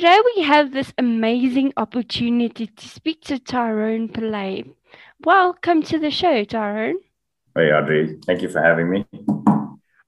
today 0.00 0.18
we 0.34 0.42
have 0.44 0.72
this 0.72 0.94
amazing 0.96 1.74
opportunity 1.76 2.66
to 2.68 2.88
speak 2.88 3.20
to 3.20 3.38
Tyrone 3.38 4.08
Pillay. 4.08 4.64
Welcome 5.26 5.82
to 5.82 5.98
the 5.98 6.10
show, 6.10 6.42
Tyrone. 6.42 6.96
Hey, 7.54 7.70
Audrey. 7.70 8.18
Thank 8.24 8.40
you 8.40 8.48
for 8.48 8.62
having 8.62 8.88
me. 8.88 9.04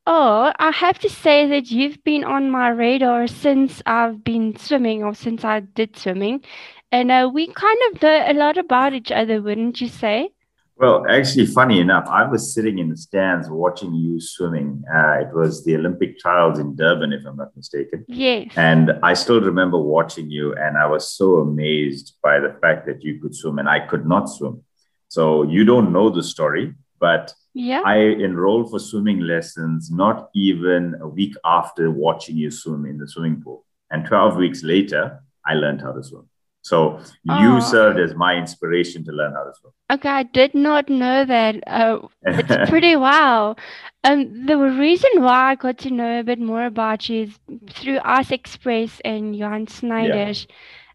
Oh, 0.07 0.51
I 0.59 0.71
have 0.71 0.99
to 1.01 1.11
say 1.11 1.47
that 1.49 1.71
you've 1.71 2.03
been 2.05 2.25
on 2.25 2.51
my 2.51 2.71
radar 2.71 3.27
since 3.27 3.83
I've 3.85 4.25
been 4.25 4.57
swimming 4.57 5.05
or 5.05 5.13
since 5.13 5.45
I 5.45 5.61
did 5.61 5.95
swimming. 5.99 6.43
And 6.91 7.11
uh, 7.11 7.31
we 7.31 7.49
kind 7.49 7.79
of 7.91 8.01
know 8.01 8.25
a 8.29 8.33
lot 8.33 8.57
about 8.57 8.95
each 8.95 9.13
other, 9.13 9.43
wouldn't 9.43 9.83
you 9.83 9.89
say? 9.89 10.31
Well, 10.77 11.07
actually, 11.09 11.47
funny 11.47 11.81
enough, 11.81 12.09
I 12.09 12.27
was 12.27 12.53
sitting 12.55 12.79
in 12.79 12.89
the 12.89 12.97
stands 12.97 13.49
watching 13.49 13.95
you 13.95 14.21
swimming. 14.21 14.83
Uh, 14.93 15.21
it 15.21 15.35
was 15.35 15.65
the 15.65 15.77
Olympic 15.77 16.19
trials 16.19 16.59
in 16.59 16.75
Durban, 16.75 17.13
if 17.13 17.25
I'm 17.25 17.37
not 17.37 17.57
mistaken. 17.57 18.05
Yes. 18.09 18.53
And 18.57 18.93
I 19.03 19.15
still 19.15 19.41
remember 19.41 19.79
watching 19.79 20.31
you, 20.31 20.55
and 20.55 20.77
I 20.77 20.87
was 20.87 21.11
so 21.11 21.37
amazed 21.37 22.17
by 22.23 22.41
the 22.41 22.57
fact 22.61 22.87
that 22.87 23.05
you 23.05 23.21
could 23.21 23.35
swim 23.35 23.59
and 23.59 23.69
I 23.69 23.81
could 23.87 24.07
not 24.07 24.29
swim. 24.29 24.65
So 25.09 25.43
you 25.43 25.65
don't 25.65 25.93
know 25.93 26.09
the 26.09 26.23
story, 26.23 26.75
but 26.99 27.35
yeah. 27.55 27.83
I 27.85 27.99
enrolled 27.99 28.71
for 28.71 28.79
swimming 28.79 29.21
lessons 29.21 29.91
not 29.91 30.31
even 30.35 30.97
a 31.01 31.07
week 31.07 31.35
after 31.45 31.91
watching 31.91 32.37
you 32.37 32.51
swim 32.51 32.87
in 32.87 32.99
the 32.99 33.07
swimming 33.07 33.43
pool. 33.43 33.67
And 33.91 34.07
12 34.07 34.37
weeks 34.37 34.63
later, 34.63 35.23
I 35.47 35.55
learned 35.55 35.83
how 35.83 35.93
to 35.93 36.03
swim. 36.03 36.29
So 36.63 37.01
you 37.25 37.57
Oh. 37.57 37.61
served 37.61 37.99
as 38.01 38.15
my 38.15 38.35
inspiration 38.37 39.05
to 39.05 39.13
learn 39.13 39.33
how 39.33 39.45
to 39.45 39.53
swim. 39.61 39.73
Okay, 39.91 40.09
I 40.09 40.23
did 40.23 40.55
not 40.55 40.89
know 40.89 41.25
that. 41.25 41.57
Uh, 41.67 41.99
it's 42.27 42.57
pretty 42.71 42.97
wow. 42.97 43.57
Um, 44.05 44.47
the 44.47 44.57
reason 44.57 45.11
why 45.23 45.51
I 45.51 45.55
got 45.55 45.79
to 45.79 45.91
know 45.91 46.21
a 46.21 46.25
bit 46.25 46.39
more 46.41 46.65
about 46.65 47.09
you 47.09 47.25
is 47.25 47.39
through 47.71 47.99
Ice 48.05 48.31
Express 48.31 49.01
and 49.05 49.37
Jan 49.37 49.67
Snyder's, 49.67 50.47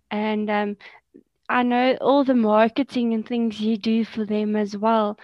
and 0.09 0.49
um, 0.49 0.77
I 1.49 1.63
know 1.63 1.97
all 2.01 2.23
the 2.23 2.33
marketing 2.35 3.13
and 3.13 3.25
things 3.27 3.61
you 3.61 3.77
do 3.77 4.03
for 4.03 4.25
them 4.25 4.55
as 4.55 4.75
well. 4.77 5.17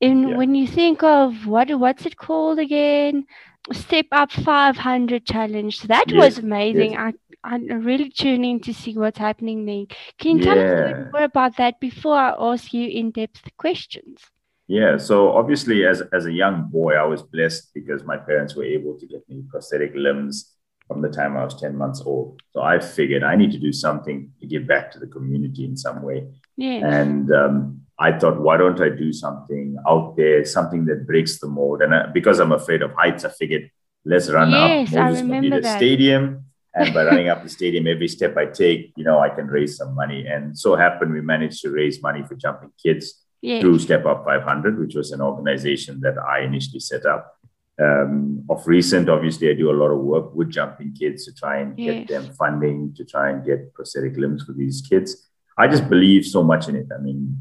And 0.00 0.30
Yeah. 0.30 0.36
when 0.36 0.54
you 0.54 0.66
think 0.66 1.02
of 1.02 1.46
what 1.46 1.70
what's 1.78 2.06
it 2.06 2.16
called 2.16 2.58
again? 2.58 3.26
Step 3.72 4.06
Up 4.12 4.32
500 4.32 5.26
Challenge. 5.26 5.80
That 5.82 6.06
was 6.12 6.36
Yes, 6.36 6.38
amazing. 6.38 6.96
I 6.96 7.12
I'm 7.44 7.66
really 7.84 8.10
tuning 8.10 8.60
to 8.60 8.74
see 8.74 8.94
what's 8.96 9.18
happening 9.18 9.64
there. 9.64 9.84
Can 10.18 10.38
you 10.38 10.42
tell 10.42 10.58
us 10.58 10.72
a 10.72 10.76
Yeah. 10.76 10.82
bit 10.82 10.96
more 11.12 11.22
about 11.22 11.56
that 11.56 11.78
before 11.80 12.16
I 12.16 12.34
ask 12.38 12.72
you 12.74 12.88
in-depth 12.88 13.56
questions? 13.56 14.20
Yeah, 14.66 14.98
so 14.98 15.30
obviously, 15.32 15.86
as 15.86 16.02
as 16.12 16.26
a 16.26 16.32
young 16.32 16.68
boy, 16.70 16.94
I 16.94 17.04
was 17.04 17.22
blessed 17.22 17.70
because 17.74 18.04
my 18.04 18.16
parents 18.16 18.54
were 18.56 18.64
able 18.64 18.98
to 18.98 19.06
get 19.06 19.26
me 19.28 19.42
prosthetic 19.48 19.92
limbs 19.94 20.54
from 20.86 21.00
the 21.00 21.08
time 21.08 21.36
I 21.36 21.44
was 21.44 21.54
ten 21.60 21.76
months 21.76 22.02
old. 22.04 22.40
So 22.52 22.60
I 22.60 22.78
figured 22.80 23.22
I 23.22 23.36
need 23.36 23.52
to 23.52 23.58
do 23.58 23.72
something 23.72 24.32
to 24.40 24.46
give 24.46 24.66
back 24.66 24.90
to 24.92 24.98
the 24.98 25.06
community 25.06 25.64
in 25.64 25.76
some 25.76 26.02
way, 26.02 26.26
Yes. 26.56 26.82
and 26.82 27.32
um, 27.32 27.82
I 27.98 28.16
thought, 28.18 28.40
why 28.40 28.56
don't 28.56 28.80
I 28.80 28.90
do 28.90 29.12
something 29.12 29.76
out 29.88 30.16
there, 30.16 30.44
something 30.44 30.84
that 30.86 31.06
breaks 31.06 31.38
the 31.40 31.48
mold? 31.48 31.82
And 31.82 31.94
I, 31.94 32.06
because 32.06 32.38
I'm 32.38 32.52
afraid 32.52 32.82
of 32.82 32.92
heights, 32.92 33.24
I 33.24 33.30
figured 33.30 33.70
let's 34.04 34.30
run 34.30 34.50
Yes, 34.50 34.94
up 34.94 35.04
Moses 35.04 35.22
Mabhida. 35.22 35.76
Stadium. 35.76 36.44
And 36.74 36.94
by 36.94 37.04
running 37.04 37.28
up 37.28 37.42
the 37.42 37.48
stadium, 37.48 37.88
every 37.88 38.06
step 38.06 38.36
I 38.36 38.46
take, 38.46 38.92
you 38.96 39.02
know, 39.02 39.18
I 39.18 39.30
can 39.30 39.48
raise 39.48 39.76
some 39.76 39.94
money. 39.96 40.26
And 40.26 40.56
so 40.56 40.76
happened 40.76 41.12
we 41.12 41.20
managed 41.20 41.60
to 41.62 41.70
raise 41.70 42.00
money 42.00 42.22
for 42.22 42.36
jumping 42.36 42.70
kids 42.80 43.24
yes. 43.40 43.62
through 43.62 43.80
Step 43.80 44.06
Up 44.06 44.24
500, 44.24 44.78
which 44.78 44.94
was 44.94 45.10
an 45.10 45.20
organization 45.20 46.00
that 46.02 46.18
I 46.18 46.40
initially 46.40 46.80
set 46.80 47.04
up. 47.04 47.34
Um, 47.80 48.44
of 48.50 48.66
recent, 48.66 49.08
obviously, 49.08 49.50
I 49.50 49.54
do 49.54 49.70
a 49.70 49.72
lot 49.72 49.90
of 49.90 49.98
work 49.98 50.34
with 50.34 50.50
jumping 50.50 50.94
kids 50.94 51.24
to 51.26 51.32
try 51.32 51.58
and 51.58 51.76
get 51.76 52.08
them 52.08 52.32
funding, 52.34 52.92
to 52.96 53.04
try 53.04 53.30
and 53.30 53.44
get 53.44 53.72
prosthetic 53.72 54.16
limbs 54.16 54.44
for 54.44 54.52
these 54.52 54.80
kids. 54.80 55.28
I 55.56 55.68
just 55.68 55.88
believe 55.88 56.26
so 56.26 56.42
much 56.42 56.68
in 56.68 56.76
it. 56.76 56.86
I 56.96 57.00
mean, 57.00 57.36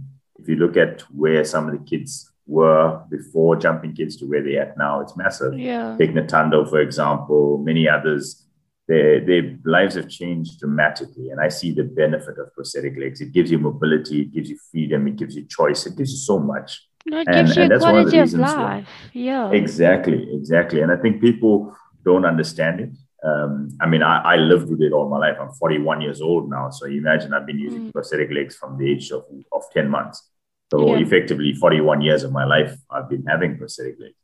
if 0.47 0.51
you 0.51 0.65
look 0.65 0.77
at 0.77 1.01
where 1.13 1.43
some 1.43 1.67
of 1.67 1.73
the 1.77 1.85
kids 1.85 2.31
were 2.45 3.01
before 3.09 3.57
jumping 3.57 3.93
kids 3.93 4.15
to 4.15 4.25
where 4.25 4.41
they're 4.41 4.61
at 4.61 4.77
now, 4.77 5.01
it's 5.01 5.17
massive. 5.17 5.59
Yeah. 5.59 5.97
Take 5.99 6.11
Ntando, 6.11 6.69
for 6.69 6.79
example, 6.79 7.57
many 7.57 7.89
others, 7.89 8.45
their, 8.87 9.19
their 9.25 9.57
lives 9.65 9.95
have 9.95 10.07
changed 10.07 10.59
dramatically. 10.61 11.29
And 11.31 11.41
I 11.41 11.49
see 11.49 11.73
the 11.73 11.83
benefit 11.83 12.37
of 12.39 12.53
prosthetic 12.53 12.97
legs. 12.97 13.19
It 13.19 13.33
gives 13.33 13.51
you 13.51 13.59
mobility, 13.59 14.21
it 14.21 14.31
gives 14.33 14.49
you 14.49 14.57
freedom, 14.71 15.05
it 15.09 15.17
gives 15.17 15.35
you 15.35 15.45
choice, 15.45 15.85
it 15.85 15.97
gives 15.97 16.11
you 16.11 16.17
so 16.17 16.39
much. 16.39 16.87
No, 17.05 17.19
it 17.19 17.27
And- 17.27 17.47
gives 17.47 17.57
you 17.57 17.63
and 17.63 17.71
that's 17.73 17.83
one 17.83 17.97
of 17.97 18.05
the 18.05 18.11
quality 18.11 18.17
of 18.19 18.23
reasons 18.23 18.41
why- 18.43 18.63
life. 18.63 18.87
Yeah. 19.11 19.51
Exactly, 19.51 20.33
exactly. 20.33 20.79
And 20.81 20.93
I 20.93 20.95
think 20.95 21.19
people 21.19 21.75
don't 22.05 22.23
understand 22.25 22.79
it. 22.79 22.89
Um, 23.25 23.75
I 23.81 23.87
mean, 23.87 24.03
I, 24.03 24.21
I 24.21 24.35
lived 24.37 24.69
with 24.69 24.81
it 24.81 24.93
all 24.93 25.09
my 25.09 25.17
life. 25.17 25.35
I'm 25.41 25.51
41 25.51 25.99
years 25.99 26.21
old 26.21 26.49
now. 26.49 26.69
So 26.69 26.85
you 26.85 26.99
imagine 26.99 27.33
I've 27.33 27.45
been 27.45 27.59
using 27.59 27.87
Mm. 27.87 27.91
prosthetic 27.91 28.31
legs 28.31 28.55
from 28.55 28.77
the 28.77 28.89
age 28.89 29.11
of, 29.11 29.25
of 29.51 29.63
10 29.73 29.89
months. 29.89 30.29
So 30.71 30.95
Yeah. 30.95 30.99
effectively, 30.99 31.53
41 31.53 32.01
years 32.01 32.23
of 32.23 32.31
my 32.31 32.45
life, 32.45 32.75
I've 32.89 33.09
been 33.09 33.25
having 33.25 33.57
prosthetic 33.57 33.99
legs. 33.99 34.15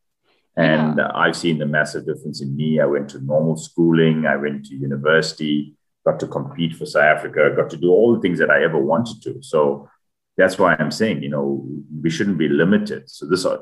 And 0.56 1.00
uh, 1.00 1.12
I've 1.16 1.36
seen 1.36 1.58
the 1.58 1.66
massive 1.66 2.06
difference 2.06 2.42
in 2.42 2.56
me. 2.56 2.80
I 2.80 2.86
went 2.86 3.10
to 3.10 3.20
normal 3.20 3.58
schooling, 3.58 4.28
I 4.28 4.36
went 4.36 4.66
to 4.66 4.76
university, 4.76 5.76
got 6.06 6.20
to 6.20 6.28
compete 6.28 6.76
for 6.76 6.86
South 6.86 7.04
Africa, 7.04 7.54
got 7.56 7.70
to 7.72 7.78
do 7.78 7.90
all 7.90 8.14
the 8.14 8.22
things 8.22 8.38
that 8.40 8.52
I 8.52 8.64
ever 8.64 8.78
wanted 8.78 9.22
to. 9.24 9.42
So 9.42 9.90
that's 10.38 10.60
why 10.60 10.76
I'm 10.78 10.92
saying, 10.92 11.24
you 11.24 11.30
know, 11.30 11.66
we 12.02 12.10
shouldn't 12.10 12.38
be 12.38 12.50
limited. 12.50 13.10
So 13.10 13.26
this 13.26 13.46
uh, 13.46 13.58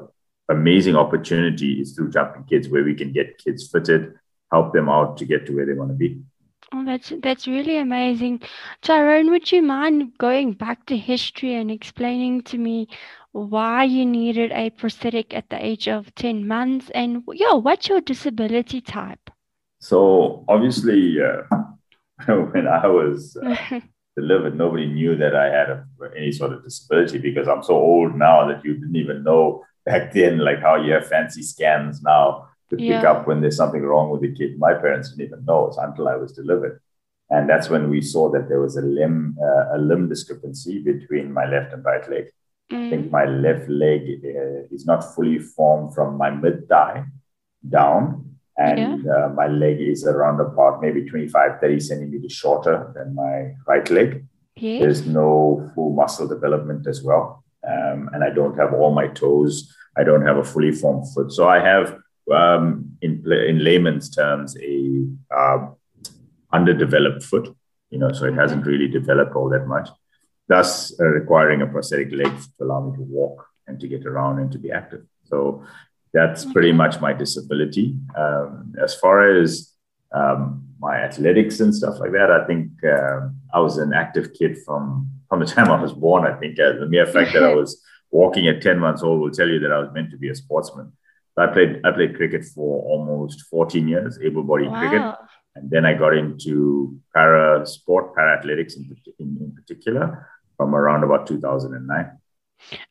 amazing 0.49 0.95
opportunity 0.95 1.79
is 1.81 1.93
through 1.93 2.11
Jumping 2.11 2.43
Kids, 2.45 2.67
where 2.67 2.83
we 2.83 2.95
can 2.95 3.13
get 3.13 3.37
kids 3.37 3.69
fitted, 3.69 4.13
help 4.51 4.73
them 4.73 4.89
out 4.89 5.17
to 5.17 5.25
get 5.25 5.45
to 5.45 5.55
where 5.55 5.65
they 5.65 5.73
want 5.73 5.91
to 5.91 5.95
be. 5.95 6.21
Oh, 6.73 6.85
that's 6.85 7.11
that's 7.21 7.47
really 7.47 7.77
amazing. 7.77 8.41
Tyrone, 8.81 9.29
would 9.31 9.51
you 9.51 9.61
mind 9.61 10.17
going 10.17 10.53
back 10.53 10.85
to 10.85 10.95
history 10.95 11.53
and 11.55 11.69
explaining 11.69 12.43
to 12.43 12.57
me 12.57 12.87
why 13.33 13.83
you 13.83 14.05
needed 14.05 14.51
a 14.51 14.69
prosthetic 14.69 15.33
at 15.33 15.49
the 15.49 15.63
age 15.63 15.87
of 15.89 16.13
10 16.15 16.47
months 16.47 16.89
and 16.95 17.23
yeah, 17.33 17.53
what's 17.53 17.89
your 17.89 17.99
disability 18.01 18.79
type? 18.79 19.29
So 19.79 20.45
obviously, 20.47 21.17
uh, 21.21 21.43
when 22.51 22.67
I 22.67 22.87
was 22.87 23.35
uh, 23.35 23.79
delivered, 24.17 24.57
nobody 24.57 24.87
knew 24.87 25.17
that 25.17 25.35
I 25.35 25.45
had 25.45 25.69
a, 25.69 25.85
any 26.15 26.31
sort 26.31 26.53
of 26.53 26.63
disability 26.63 27.17
because 27.17 27.49
I'm 27.49 27.63
so 27.63 27.75
old 27.75 28.15
now 28.15 28.47
that 28.47 28.63
you 28.63 28.75
didn't 28.75 28.95
even 28.95 29.23
know 29.23 29.65
back 29.85 30.13
then, 30.13 30.37
like 30.37 30.61
how 30.61 30.75
you 30.75 30.93
have 30.93 31.07
fancy 31.07 31.41
scans 31.43 32.01
now 32.01 32.47
to 32.71 32.77
pick 32.77 33.03
up 33.05 33.27
when 33.27 33.41
there's 33.41 33.57
something 33.57 33.83
wrong 33.83 34.09
with 34.11 34.21
the 34.21 34.33
kid. 34.33 34.59
My 34.59 34.73
parents 34.73 35.11
didn't 35.11 35.27
even 35.27 35.45
know 35.45 35.67
it 35.69 35.75
until 35.79 36.07
I 36.09 36.15
was 36.17 36.33
delivered. 36.33 36.81
And 37.29 37.49
that's 37.49 37.69
when 37.69 37.89
we 37.89 38.01
saw 38.01 38.31
that 38.31 38.49
there 38.49 38.59
was 38.61 38.77
a 38.77 38.81
limb, 38.81 39.37
uh, 39.41 39.77
a 39.77 39.79
limb 39.79 40.09
discrepancy 40.09 40.81
between 40.83 41.31
my 41.33 41.45
left 41.45 41.73
and 41.73 41.85
right 41.85 42.09
leg. 42.09 42.25
I 42.73 42.89
think 42.89 43.07
Mm, 43.07 43.11
my 43.11 43.25
left 43.25 43.69
leg 43.69 44.01
uh, 44.25 44.75
is 44.75 44.85
not 44.85 45.15
fully 45.15 45.39
formed 45.39 45.93
from 45.95 46.17
my 46.17 46.29
mid 46.31 46.67
thigh 46.69 47.05
down. 47.69 48.27
And 48.57 49.07
uh, 49.09 49.29
my 49.35 49.47
leg 49.47 49.81
is 49.81 50.05
around 50.05 50.39
about 50.41 50.81
maybe 50.81 51.05
25, 51.09 51.59
30 51.61 51.79
centimeters 51.79 52.31
shorter 52.33 52.91
than 52.95 53.15
my 53.15 53.53
right 53.67 53.89
leg. 53.89 54.25
yes. 54.55 54.79
There's 54.81 55.05
no 55.07 55.71
full 55.75 55.91
muscle 55.91 56.27
development 56.27 56.87
as 56.87 57.01
well. 57.03 57.43
Um, 57.67 58.09
and 58.13 58.23
I 58.23 58.29
don't 58.29 58.57
have 58.57 58.73
all 58.73 58.93
my 58.93 59.07
toes. 59.07 59.73
I 59.97 60.03
don't 60.03 60.25
have 60.25 60.37
a 60.37 60.43
fully 60.43 60.71
formed 60.71 61.05
foot. 61.13 61.31
So 61.31 61.47
I 61.47 61.59
have, 61.59 61.97
um, 62.31 62.97
in, 63.01 63.23
in 63.31 63.63
layman's 63.63 64.09
terms, 64.09 64.55
a 64.57 65.05
uh, 65.35 65.67
underdeveloped 66.53 67.23
foot, 67.23 67.55
you 67.89 67.99
know, 67.99 68.11
so 68.11 68.25
it 68.25 68.33
hasn't 68.33 68.65
really 68.65 68.87
developed 68.87 69.35
all 69.35 69.49
that 69.49 69.67
much, 69.67 69.89
thus 70.47 70.99
uh, 70.99 71.05
requiring 71.05 71.61
a 71.61 71.67
prosthetic 71.67 72.11
leg 72.11 72.31
to 72.37 72.63
allow 72.63 72.81
me 72.81 72.95
to 72.95 73.03
walk 73.03 73.45
and 73.67 73.79
to 73.79 73.87
get 73.87 74.05
around 74.05 74.39
and 74.39 74.51
to 74.51 74.59
be 74.59 74.71
active. 74.71 75.05
So 75.23 75.63
that's 76.13 76.45
pretty 76.45 76.71
much 76.71 76.99
my 76.99 77.13
disability. 77.13 77.97
Um, 78.17 78.73
as 78.81 78.95
far 78.95 79.29
as 79.29 79.73
um, 80.13 80.67
my 80.79 80.97
athletics 80.97 81.59
and 81.59 81.73
stuff 81.73 81.99
like 81.99 82.11
that, 82.11 82.31
I 82.31 82.45
think 82.45 82.71
um 82.83 83.37
I 83.53 83.59
was 83.59 83.77
an 83.77 83.93
active 83.93 84.33
kid 84.33 84.57
from 84.65 85.09
from 85.29 85.39
the 85.39 85.45
time 85.45 85.71
I 85.71 85.81
was 85.81 85.93
born. 85.93 86.25
I 86.25 86.37
think 86.37 86.59
uh, 86.59 86.73
the 86.73 86.87
mere 86.87 87.05
fact 87.05 87.33
that 87.33 87.43
I 87.43 87.53
was 87.61 87.81
walking 88.11 88.47
at 88.47 88.61
10 88.61 88.77
months 88.79 89.03
old 89.03 89.21
will 89.21 89.31
tell 89.31 89.47
you 89.47 89.59
that 89.59 89.71
I 89.71 89.79
was 89.79 89.89
meant 89.93 90.11
to 90.11 90.17
be 90.17 90.29
a 90.29 90.35
sportsman. 90.35 90.91
I 91.37 91.47
played 91.47 91.81
I 91.85 91.91
played 91.91 92.15
cricket 92.15 92.45
for 92.45 92.83
almost 92.83 93.43
14 93.49 93.87
years, 93.87 94.19
able-bodied 94.21 94.69
cricket, 94.69 95.15
and 95.55 95.69
then 95.69 95.85
I 95.85 95.93
got 95.93 96.15
into 96.15 96.99
para 97.13 97.65
sport, 97.65 98.13
para 98.15 98.37
athletics 98.37 98.75
in, 98.75 98.95
in, 99.19 99.37
in 99.39 99.55
particular, 99.55 100.27
from 100.57 100.75
around 100.75 101.03
about 101.03 101.27
2009. 101.27 102.17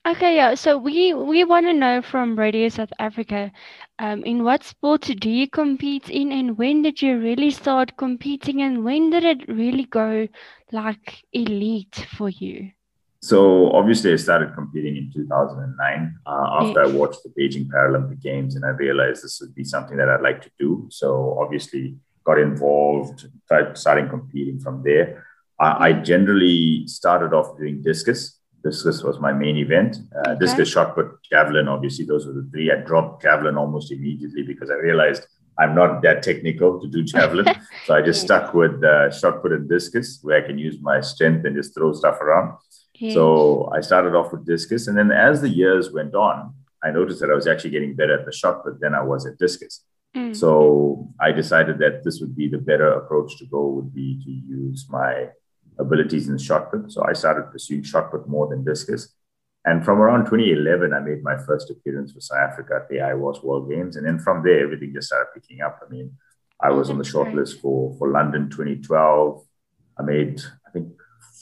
Okay, 0.06 0.36
yeah. 0.36 0.54
So 0.54 0.76
we 0.76 1.14
we 1.14 1.44
want 1.44 1.66
to 1.66 1.72
know 1.72 2.02
from 2.02 2.36
Radio 2.36 2.68
South 2.68 2.92
Africa, 2.98 3.52
um, 3.98 4.24
in 4.24 4.42
what 4.42 4.64
sport 4.64 5.02
do 5.02 5.30
you 5.30 5.48
compete 5.48 6.08
in, 6.08 6.32
and 6.32 6.58
when 6.58 6.82
did 6.82 7.00
you 7.00 7.18
really 7.18 7.50
start 7.50 7.96
competing, 7.96 8.62
and 8.62 8.84
when 8.84 9.10
did 9.10 9.24
it 9.24 9.48
really 9.48 9.84
go 9.84 10.26
like 10.72 11.22
elite 11.32 12.06
for 12.16 12.28
you? 12.28 12.72
So 13.22 13.70
obviously, 13.72 14.12
I 14.12 14.16
started 14.16 14.54
competing 14.54 14.96
in 14.96 15.12
2009 15.12 16.18
uh, 16.24 16.30
after 16.62 16.82
I 16.82 16.86
watched 16.86 17.22
the 17.22 17.28
Beijing 17.38 17.68
Paralympic 17.68 18.22
Games, 18.22 18.56
and 18.56 18.64
I 18.64 18.70
realized 18.70 19.22
this 19.22 19.40
would 19.42 19.54
be 19.54 19.64
something 19.64 19.98
that 19.98 20.08
I'd 20.08 20.22
like 20.22 20.40
to 20.42 20.50
do. 20.58 20.86
So 20.90 21.38
obviously, 21.38 21.96
got 22.24 22.38
involved, 22.38 23.26
started 23.44 23.76
starting 23.76 24.08
competing 24.08 24.58
from 24.58 24.82
there. 24.82 25.26
I, 25.58 25.88
I 25.88 25.92
generally 25.92 26.86
started 26.86 27.34
off 27.34 27.58
doing 27.58 27.82
discus. 27.82 28.38
Discus 28.64 29.02
was 29.02 29.20
my 29.20 29.32
main 29.32 29.56
event. 29.58 29.98
Uh, 30.14 30.30
okay. 30.30 30.38
Discus, 30.40 30.70
shot 30.70 30.94
put, 30.94 31.22
javelin. 31.30 31.68
Obviously, 31.68 32.06
those 32.06 32.26
were 32.26 32.32
the 32.32 32.48
three. 32.50 32.70
I 32.72 32.76
dropped 32.76 33.22
javelin 33.22 33.58
almost 33.58 33.92
immediately 33.92 34.42
because 34.42 34.70
I 34.70 34.74
realized 34.74 35.26
I'm 35.58 35.74
not 35.74 36.00
that 36.02 36.22
technical 36.22 36.80
to 36.80 36.88
do 36.88 37.02
javelin. 37.02 37.54
so 37.86 37.94
I 37.94 38.00
just 38.00 38.22
stuck 38.22 38.54
with 38.54 38.82
uh, 38.82 39.10
shot 39.10 39.42
put 39.42 39.52
and 39.52 39.68
discus, 39.68 40.20
where 40.22 40.42
I 40.42 40.46
can 40.46 40.58
use 40.58 40.78
my 40.80 41.02
strength 41.02 41.44
and 41.44 41.54
just 41.54 41.74
throw 41.74 41.92
stuff 41.92 42.18
around. 42.20 42.56
So 43.14 43.70
I 43.74 43.80
started 43.80 44.14
off 44.14 44.32
with 44.32 44.46
discus, 44.46 44.86
and 44.86 44.96
then 44.96 45.10
as 45.10 45.40
the 45.40 45.48
years 45.48 45.90
went 45.90 46.14
on, 46.14 46.54
I 46.82 46.90
noticed 46.90 47.20
that 47.20 47.30
I 47.30 47.34
was 47.34 47.46
actually 47.46 47.70
getting 47.70 47.94
better 47.94 48.18
at 48.18 48.26
the 48.26 48.32
shot 48.32 48.62
but 48.64 48.80
then 48.80 48.94
I 48.94 49.02
was 49.02 49.26
at 49.26 49.38
discus. 49.38 49.84
Mm. 50.16 50.34
So 50.34 51.08
I 51.20 51.32
decided 51.32 51.78
that 51.78 52.04
this 52.04 52.20
would 52.20 52.34
be 52.34 52.48
the 52.48 52.58
better 52.58 52.92
approach 52.92 53.36
to 53.38 53.46
go 53.46 53.66
would 53.68 53.94
be 53.94 54.20
to 54.24 54.30
use 54.30 54.86
my 54.88 55.28
abilities 55.78 56.28
in 56.28 56.36
shot 56.38 56.70
put. 56.70 56.90
So 56.90 57.04
I 57.08 57.12
started 57.12 57.52
pursuing 57.52 57.82
shot 57.82 58.10
put 58.10 58.28
more 58.28 58.48
than 58.48 58.64
discus. 58.64 59.14
And 59.64 59.84
from 59.84 60.00
around 60.00 60.24
2011, 60.24 60.92
I 60.92 61.00
made 61.00 61.22
my 61.22 61.36
first 61.36 61.70
appearance 61.70 62.12
for 62.12 62.20
South 62.20 62.38
Africa 62.38 62.80
at 62.82 62.88
the 62.88 62.96
IWAS 62.96 63.44
World 63.44 63.68
Games. 63.70 63.96
And 63.96 64.06
then 64.06 64.18
from 64.18 64.42
there, 64.42 64.64
everything 64.64 64.92
just 64.94 65.08
started 65.08 65.28
picking 65.34 65.60
up. 65.60 65.80
I 65.86 65.90
mean, 65.90 66.12
I 66.62 66.70
was 66.70 66.90
on 66.90 66.98
the 66.98 67.04
short 67.04 67.32
list 67.34 67.60
for, 67.60 67.94
for 67.98 68.08
London 68.08 68.48
2012. 68.48 69.44
I 69.98 70.02
made, 70.02 70.40
I 70.66 70.70
think, 70.70 70.88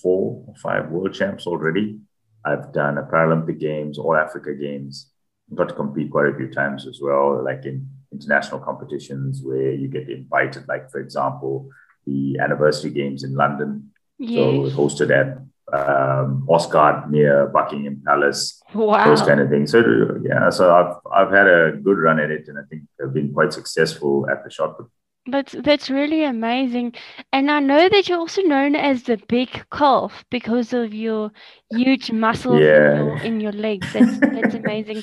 four 0.02 0.44
or 0.46 0.54
five 0.56 0.90
world 0.90 1.14
champs 1.14 1.46
already. 1.46 1.98
I've 2.44 2.72
done 2.72 2.98
a 2.98 3.02
Paralympic 3.02 3.58
Games, 3.58 3.98
All 3.98 4.16
Africa 4.16 4.54
Games. 4.54 5.10
Got 5.54 5.68
to 5.70 5.74
compete 5.74 6.10
quite 6.10 6.28
a 6.28 6.36
few 6.36 6.50
times 6.52 6.86
as 6.86 7.00
well, 7.02 7.42
like 7.44 7.64
in 7.64 7.88
international 8.12 8.60
competitions 8.60 9.40
where 9.42 9.72
you 9.72 9.88
get 9.88 10.08
invited, 10.08 10.66
like, 10.68 10.90
for 10.90 11.00
example, 11.00 11.68
the 12.06 12.38
anniversary 12.38 12.90
games 12.90 13.24
in 13.24 13.34
London. 13.34 13.90
Yes. 14.18 14.36
So 14.36 14.50
it 14.50 14.58
was 14.58 14.72
hosted 14.74 15.10
at 15.10 15.38
um, 15.72 16.46
Oscar 16.48 17.04
near 17.08 17.46
Buckingham 17.48 18.02
Palace, 18.04 18.60
wow. 18.74 19.04
those 19.04 19.22
kind 19.22 19.40
of 19.40 19.48
things. 19.50 19.70
So 19.70 19.82
yeah, 20.22 20.50
so 20.50 20.74
I've 20.74 20.96
I've 21.12 21.32
had 21.32 21.46
a 21.46 21.72
good 21.82 21.98
run 21.98 22.18
at 22.20 22.30
it, 22.30 22.48
and 22.48 22.58
I 22.58 22.62
think 22.68 22.82
I've 23.02 23.12
been 23.12 23.32
quite 23.32 23.52
successful 23.52 24.26
at 24.30 24.44
the 24.44 24.50
shot 24.50 24.76
put. 24.76 24.90
That's 25.30 25.54
that's 25.62 25.90
really 25.90 26.24
amazing, 26.24 26.94
and 27.32 27.50
I 27.50 27.60
know 27.60 27.88
that 27.88 28.08
you're 28.08 28.18
also 28.18 28.42
known 28.42 28.74
as 28.74 29.02
the 29.02 29.18
big 29.28 29.64
calf 29.70 30.24
because 30.30 30.72
of 30.72 30.94
your 30.94 31.30
huge 31.70 32.10
muscles 32.10 32.60
yeah. 32.60 33.00
in, 33.00 33.06
your, 33.06 33.16
in 33.18 33.40
your 33.40 33.52
legs. 33.66 33.92
That's 33.92 34.18
that's 34.20 34.54
amazing. 34.54 35.02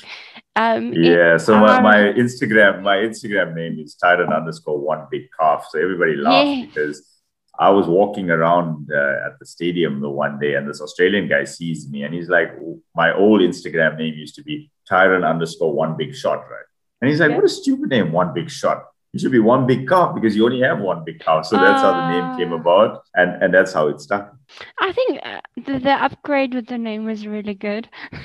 Um, 0.56 0.92
yeah, 0.94 1.36
so 1.36 1.58
my, 1.58 1.80
my 1.80 1.96
Instagram 1.96 2.82
my 2.82 2.96
Instagram 2.96 3.54
name 3.54 3.78
is 3.78 3.94
Titan 3.94 4.32
underscore 4.32 4.80
one 4.80 5.06
big 5.10 5.28
calf. 5.38 5.66
So 5.70 5.78
everybody 5.78 6.16
laughs 6.16 6.48
yeah. 6.48 6.66
because 6.66 7.20
I 7.58 7.70
was 7.70 7.86
walking 7.86 8.30
around 8.30 8.90
uh, 8.92 9.26
at 9.26 9.38
the 9.38 9.46
stadium 9.46 10.00
the 10.00 10.10
one 10.10 10.38
day, 10.38 10.54
and 10.54 10.68
this 10.68 10.80
Australian 10.80 11.28
guy 11.28 11.44
sees 11.44 11.88
me, 11.88 12.02
and 12.02 12.14
he's 12.14 12.28
like, 12.28 12.50
"My 12.94 13.14
old 13.14 13.40
Instagram 13.40 13.98
name 13.98 14.14
used 14.14 14.34
to 14.36 14.42
be 14.42 14.70
Tyron 14.90 15.28
underscore 15.28 15.72
one 15.72 15.96
big 15.96 16.14
shot, 16.14 16.38
right?" 16.38 16.66
And 17.00 17.10
he's 17.10 17.20
like, 17.20 17.30
yeah. 17.30 17.36
"What 17.36 17.44
a 17.44 17.48
stupid 17.48 17.90
name, 17.90 18.12
one 18.12 18.34
big 18.34 18.50
shot. 18.50 18.84
It 19.16 19.20
should 19.20 19.32
be 19.32 19.38
one 19.38 19.66
big 19.66 19.88
cow 19.88 20.12
because 20.12 20.36
you 20.36 20.44
only 20.44 20.60
have 20.60 20.78
one 20.78 21.02
big 21.02 21.20
cow. 21.20 21.40
So 21.40 21.56
that's 21.56 21.82
uh, 21.82 21.90
how 21.90 21.92
the 22.00 22.12
name 22.12 22.36
came 22.36 22.52
ah. 22.52 22.60
about, 22.60 23.02
and 23.14 23.42
and 23.42 23.54
that's 23.54 23.72
how 23.72 23.88
it 23.88 23.98
stuck. 23.98 24.36
I 24.78 24.92
think 24.92 25.20
uh, 25.24 25.40
the, 25.56 25.78
the 25.78 25.92
upgrade 25.92 26.52
with 26.52 26.66
the 26.66 26.76
name 26.76 27.06
was 27.06 27.26
really 27.26 27.54
good. 27.54 27.88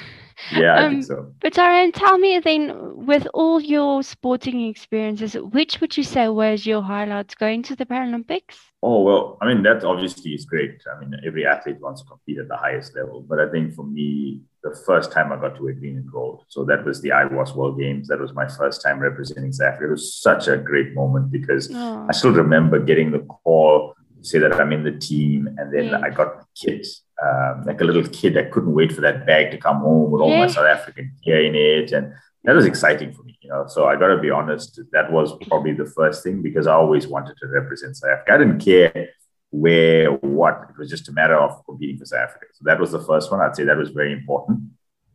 Yeah, 0.52 0.76
I 0.76 0.84
um, 0.86 0.92
think 0.92 1.06
so. 1.06 1.34
But 1.40 1.54
Tyrone, 1.54 1.92
tell 1.92 2.18
me 2.18 2.40
then, 2.40 3.06
with 3.06 3.28
all 3.34 3.62
your 3.62 4.04
sporting 4.04 4.68
experiences, 4.68 5.34
which 5.34 5.82
would 5.82 5.96
you 5.96 6.04
say 6.04 6.28
was 6.30 6.66
your 6.66 6.82
highlights 6.82 7.36
going 7.36 7.64
to 7.64 7.76
the 7.76 7.86
Paralympics? 7.86 8.58
Oh, 8.84 9.04
well, 9.04 9.38
I 9.42 9.48
mean, 9.48 9.62
that 9.64 9.84
obviously 9.84 10.32
is 10.32 10.46
great. 10.46 10.82
I 10.92 11.00
mean, 11.00 11.14
every 11.26 11.46
athlete 11.46 11.80
wants 11.80 12.02
to 12.02 12.08
compete 12.08 12.40
at 12.40 12.48
the 12.48 12.58
highest 12.58 12.96
level. 12.96 13.22
But 13.22 13.40
I 13.40 13.50
think 13.50 13.76
for 13.76 13.84
me, 13.86 14.42
the 14.64 14.76
first 14.86 15.12
time 15.12 15.32
I 15.32 15.36
got 15.36 15.56
to 15.56 15.64
wear 15.64 15.74
green 15.74 15.98
and 15.98 16.12
gold. 16.12 16.46
So 16.48 16.64
that 16.66 16.84
was 16.84 17.02
the 17.02 17.10
IWAS 17.10 17.56
World 17.56 17.80
Games. 17.80 18.08
That 18.08 18.20
was 18.20 18.34
my 18.34 18.48
first 18.48 18.82
time 18.82 19.00
representing 19.00 19.52
South 19.52 19.74
Africa. 19.74 19.88
It 19.88 19.92
was 19.92 20.16
such 20.16 20.48
a 20.48 20.58
great 20.58 20.94
moment 20.94 21.32
because 21.32 21.70
oh. 21.74 22.08
I 22.10 22.14
still 22.14 22.32
remember 22.32 22.80
getting 22.80 23.12
the 23.12 23.20
call 23.20 23.96
to 24.18 24.28
say 24.28 24.40
that 24.40 24.60
I'm 24.60 24.72
in 24.72 24.84
the 24.84 24.92
team. 24.92 25.48
And 25.58 25.74
then 25.74 25.86
yeah. 25.86 26.02
I 26.02 26.10
got 26.10 26.40
the 26.40 26.46
kit, 26.56 26.88
um, 27.24 27.64
like 27.66 27.82
a 27.82 27.84
little 27.84 28.04
kid. 28.08 28.34
that 28.34 28.52
couldn't 28.52 28.74
wait 28.74 28.92
for 28.92 29.02
that 29.02 29.26
bag 29.26 29.52
to 29.52 29.58
come 29.58 29.78
home 29.78 30.12
with 30.12 30.22
all 30.22 30.36
my 30.36 30.48
South 30.48 30.66
African 30.66 31.14
gear 31.24 31.46
in 31.46 31.56
it. 31.56 31.92
And 31.92 32.14
that 32.44 32.56
was 32.56 32.66
exciting 32.66 33.14
for 33.14 33.24
me, 33.24 33.38
you 33.42 33.50
know. 33.50 33.66
So 33.68 33.86
I 33.86 33.96
got 33.96 34.08
to 34.08 34.18
be 34.18 34.32
honest, 34.32 34.80
that 34.92 35.12
was 35.12 35.34
probably 35.48 35.74
the 35.74 35.86
first 35.86 36.24
thing 36.24 36.42
because 36.42 36.68
I 36.68 36.74
always 36.74 37.08
wanted 37.08 37.36
to 37.38 37.48
represent 37.48 37.98
South 37.98 38.12
Africa. 38.12 38.34
I 38.34 38.38
didn't 38.38 38.60
care 38.60 39.10
where 39.52 40.12
what; 40.12 40.68
it 40.70 40.78
was 40.78 40.90
just 40.90 41.10
a 41.10 41.12
matter 41.12 41.36
of 41.36 41.64
competing 41.66 42.00
for 42.00 42.06
South 42.06 42.30
Africa. 42.30 42.46
So 42.54 42.64
that 42.66 42.80
was 42.80 42.92
the 42.92 43.02
first 43.02 43.32
one. 43.32 43.42
I'd 43.42 43.56
say 43.56 43.66
that 43.66 43.78
was 43.78 43.90
very 43.90 44.14
important. 44.14 44.62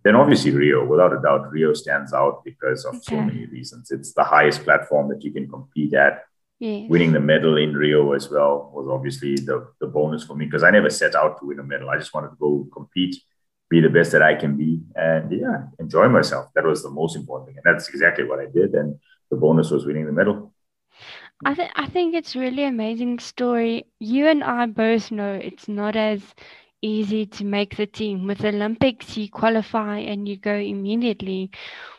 Then 0.04 0.14
obviously 0.14 0.52
Rio, 0.52 0.84
without 0.84 1.12
a 1.12 1.20
doubt, 1.20 1.50
Rio 1.50 1.72
stands 1.72 2.12
out 2.12 2.44
because 2.44 2.84
of 2.84 2.94
okay. 2.94 3.02
so 3.02 3.20
many 3.20 3.46
reasons. 3.46 3.90
It's 3.90 4.12
the 4.12 4.22
highest 4.22 4.62
platform 4.62 5.08
that 5.08 5.24
you 5.24 5.32
can 5.32 5.48
compete 5.48 5.94
at. 5.94 6.22
Yes. 6.58 6.88
Winning 6.88 7.12
the 7.12 7.20
medal 7.20 7.56
in 7.58 7.74
Rio 7.74 8.12
as 8.12 8.30
well 8.30 8.70
was 8.74 8.88
obviously 8.88 9.34
the, 9.34 9.68
the 9.80 9.86
bonus 9.86 10.24
for 10.24 10.34
me 10.34 10.46
because 10.46 10.62
I 10.62 10.70
never 10.70 10.88
set 10.88 11.14
out 11.14 11.38
to 11.38 11.46
win 11.46 11.58
a 11.58 11.62
medal. 11.62 11.90
I 11.90 11.98
just 11.98 12.14
wanted 12.14 12.30
to 12.30 12.36
go 12.36 12.66
compete 12.72 13.16
be 13.68 13.80
the 13.80 13.88
best 13.88 14.12
that 14.12 14.22
I 14.22 14.34
can 14.34 14.56
be 14.56 14.80
and 14.94 15.30
yeah, 15.32 15.64
enjoy 15.78 16.08
myself. 16.08 16.50
That 16.54 16.64
was 16.64 16.82
the 16.82 16.90
most 16.90 17.16
important 17.16 17.48
thing. 17.48 17.56
And 17.62 17.74
that's 17.74 17.88
exactly 17.88 18.24
what 18.24 18.38
I 18.38 18.46
did. 18.46 18.74
And 18.74 18.98
the 19.30 19.36
bonus 19.36 19.70
was 19.70 19.84
winning 19.84 20.06
the 20.06 20.12
medal. 20.12 20.52
I 21.44 21.54
think 21.54 21.70
I 21.74 21.86
think 21.86 22.14
it's 22.14 22.36
really 22.36 22.64
amazing 22.64 23.18
story. 23.18 23.86
You 23.98 24.28
and 24.28 24.42
I 24.42 24.66
both 24.66 25.10
know 25.10 25.34
it's 25.34 25.68
not 25.68 25.96
as 25.96 26.22
easy 26.80 27.26
to 27.26 27.44
make 27.44 27.76
the 27.76 27.86
team. 27.86 28.26
With 28.26 28.44
Olympics 28.44 29.16
you 29.16 29.28
qualify 29.28 29.98
and 29.98 30.28
you 30.28 30.36
go 30.36 30.54
immediately. 30.54 31.50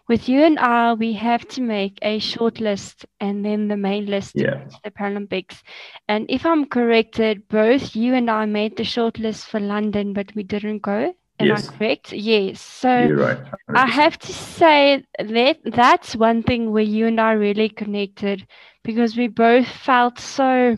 With 0.07 0.29
you 0.29 0.43
and 0.43 0.57
I, 0.57 0.93
we 0.93 1.13
have 1.13 1.47
to 1.49 1.61
make 1.61 1.99
a 2.01 2.19
short 2.19 2.61
list 2.61 3.05
and 3.19 3.43
then 3.43 3.67
the 3.67 3.75
main 3.75 4.05
list 4.05 4.33
yeah. 4.35 4.63
the 4.83 4.91
Paralympics. 4.91 5.61
And 6.07 6.25
if 6.29 6.45
I'm 6.45 6.65
corrected, 6.65 7.47
both 7.49 7.95
you 7.95 8.13
and 8.13 8.29
I 8.29 8.45
made 8.45 8.77
the 8.77 8.85
short 8.85 9.19
list 9.19 9.47
for 9.47 9.59
London, 9.59 10.13
but 10.13 10.33
we 10.33 10.43
didn't 10.43 10.79
go. 10.79 11.13
Am 11.39 11.47
yes. 11.47 11.67
I 11.67 11.71
correct? 11.73 12.13
Yes. 12.13 12.61
So 12.61 12.89
right. 12.89 13.37
I 13.75 13.85
have 13.85 14.17
to 14.19 14.33
say 14.33 15.03
that 15.19 15.59
that's 15.65 16.15
one 16.15 16.41
thing 16.41 16.71
where 16.71 16.83
you 16.83 17.07
and 17.07 17.19
I 17.19 17.33
really 17.33 17.69
connected 17.69 18.47
because 18.83 19.17
we 19.17 19.27
both 19.27 19.67
felt 19.67 20.19
so 20.19 20.77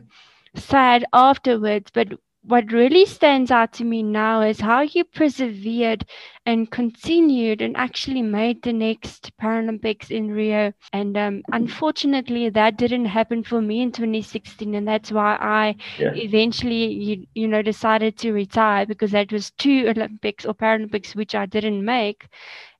sad 0.56 1.06
afterwards, 1.13 1.92
but 1.94 2.08
what 2.43 2.72
really 2.72 3.05
stands 3.05 3.51
out 3.51 3.74
to 3.74 3.84
me 3.84 4.01
now 4.01 4.41
is 4.41 4.62
how 4.62 4.81
you 4.81 5.03
persevered 5.03 6.05
and 6.46 6.72
continued 6.72 7.62
and 7.62 7.75
actually 7.75 8.22
made 8.22 8.63
the 8.63 8.72
next 8.72 9.31
Paralympics 9.38 10.10
in 10.10 10.31
Rio. 10.31 10.72
And 10.93 11.17
um, 11.17 11.41
unfortunately, 11.51 12.50
that 12.50 12.77
didn't 12.77 13.05
happen 13.05 13.43
for 13.43 13.62
me 13.62 13.81
in 13.81 13.91
2016, 13.91 14.74
and 14.74 14.88
that's 14.88 15.12
why 15.12 15.36
I 15.36 15.75
yeah. 16.00 16.13
eventually, 16.13 16.86
you, 16.93 17.27
you 17.36 17.48
know, 17.48 17.62
decided 17.62 18.17
to 18.19 18.31
retire 18.31 18.86
because 18.86 19.12
that 19.12 19.31
was 19.31 19.51
two 19.51 19.86
Olympics 19.88 20.46
or 20.46 20.53
Paralympics 20.53 21.15
which 21.15 21.36
I 21.36 21.46
didn't 21.46 21.84
make. 21.84 22.27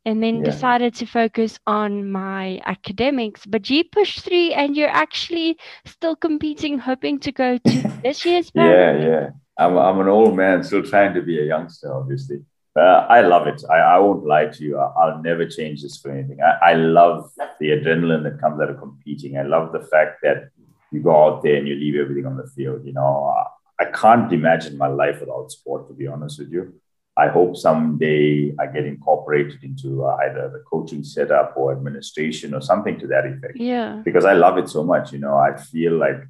And 0.06 0.24
then 0.24 0.38
yeah. 0.38 0.46
decided 0.46 0.96
to 0.96 1.06
focus 1.06 1.60
on 1.68 2.10
my 2.10 2.62
academics. 2.66 3.46
But 3.46 3.70
you 3.70 3.84
pushed 3.84 4.22
through, 4.22 4.52
and 4.52 4.76
you're 4.76 4.88
actually 4.90 5.60
still 5.86 6.16
competing, 6.16 6.80
hoping 6.80 7.20
to 7.20 7.34
go 7.34 7.58
to 7.58 7.92
this 8.04 8.26
year's 8.26 8.50
Paralympics. 8.52 9.04
Yeah, 9.04 9.08
yeah. 9.10 9.30
I'm, 9.60 9.78
I'm 9.78 10.00
an 10.00 10.08
old 10.08 10.36
man 10.36 10.64
still 10.64 10.82
trying 10.82 11.14
to 11.14 11.22
be 11.22 11.40
a 11.40 11.46
youngster, 11.46 11.94
obviously. 11.94 12.44
Uh, 12.76 13.06
I 13.10 13.22
love 13.22 13.46
it. 13.48 13.62
I, 13.70 13.78
I 13.78 14.00
won't 14.00 14.26
lie 14.26 14.46
to 14.46 14.64
you. 14.64 14.78
I, 14.78 15.08
will 15.08 15.22
never 15.22 15.46
change 15.46 15.82
this 15.82 15.98
for 15.98 16.12
anything. 16.12 16.40
I, 16.42 16.72
I 16.72 16.74
love 16.76 17.30
the 17.60 17.72
adrenaline 17.72 18.24
that 18.24 18.40
comes 18.40 18.62
out 18.62 18.70
of 18.70 18.80
competing. 18.80 19.38
I 19.38 19.44
love 19.44 19.74
the 19.74 19.82
fact 19.82 20.20
that 20.24 20.50
you 20.92 21.02
go 21.02 21.26
out 21.26 21.44
there 21.44 21.58
and 21.58 21.68
you 21.68 21.76
leave 21.76 21.96
everything 21.96 22.26
on 22.26 22.38
the 22.38 22.48
field. 22.56 22.86
You 22.86 22.94
know, 22.94 23.36
I, 23.36 23.84
I 23.84 23.86
can't 23.92 24.32
imagine 24.32 24.78
my 24.78 24.88
life 24.88 25.20
without 25.20 25.52
sport, 25.52 25.90
to 25.90 25.94
be 25.94 26.08
honest 26.08 26.40
with 26.40 26.52
you. 26.52 26.74
I 27.18 27.28
hope 27.28 27.58
someday 27.58 28.56
I 28.58 28.68
get 28.68 28.86
incorporated 28.86 29.62
into 29.62 30.06
uh, 30.06 30.18
either 30.24 30.50
the 30.54 30.64
coaching 30.72 31.04
setup 31.04 31.54
or 31.58 31.74
administration 31.74 32.54
or 32.54 32.62
something 32.62 32.98
to 33.00 33.08
that 33.08 33.26
effect. 33.26 33.58
Yeah. 33.58 34.02
Because 34.06 34.24
I 34.24 34.34
love 34.34 34.58
it 34.58 34.70
so 34.70 34.86
much. 34.86 35.12
You 35.12 35.20
know, 35.20 35.36
I 35.36 35.58
feel 35.58 35.98
like 35.98 36.22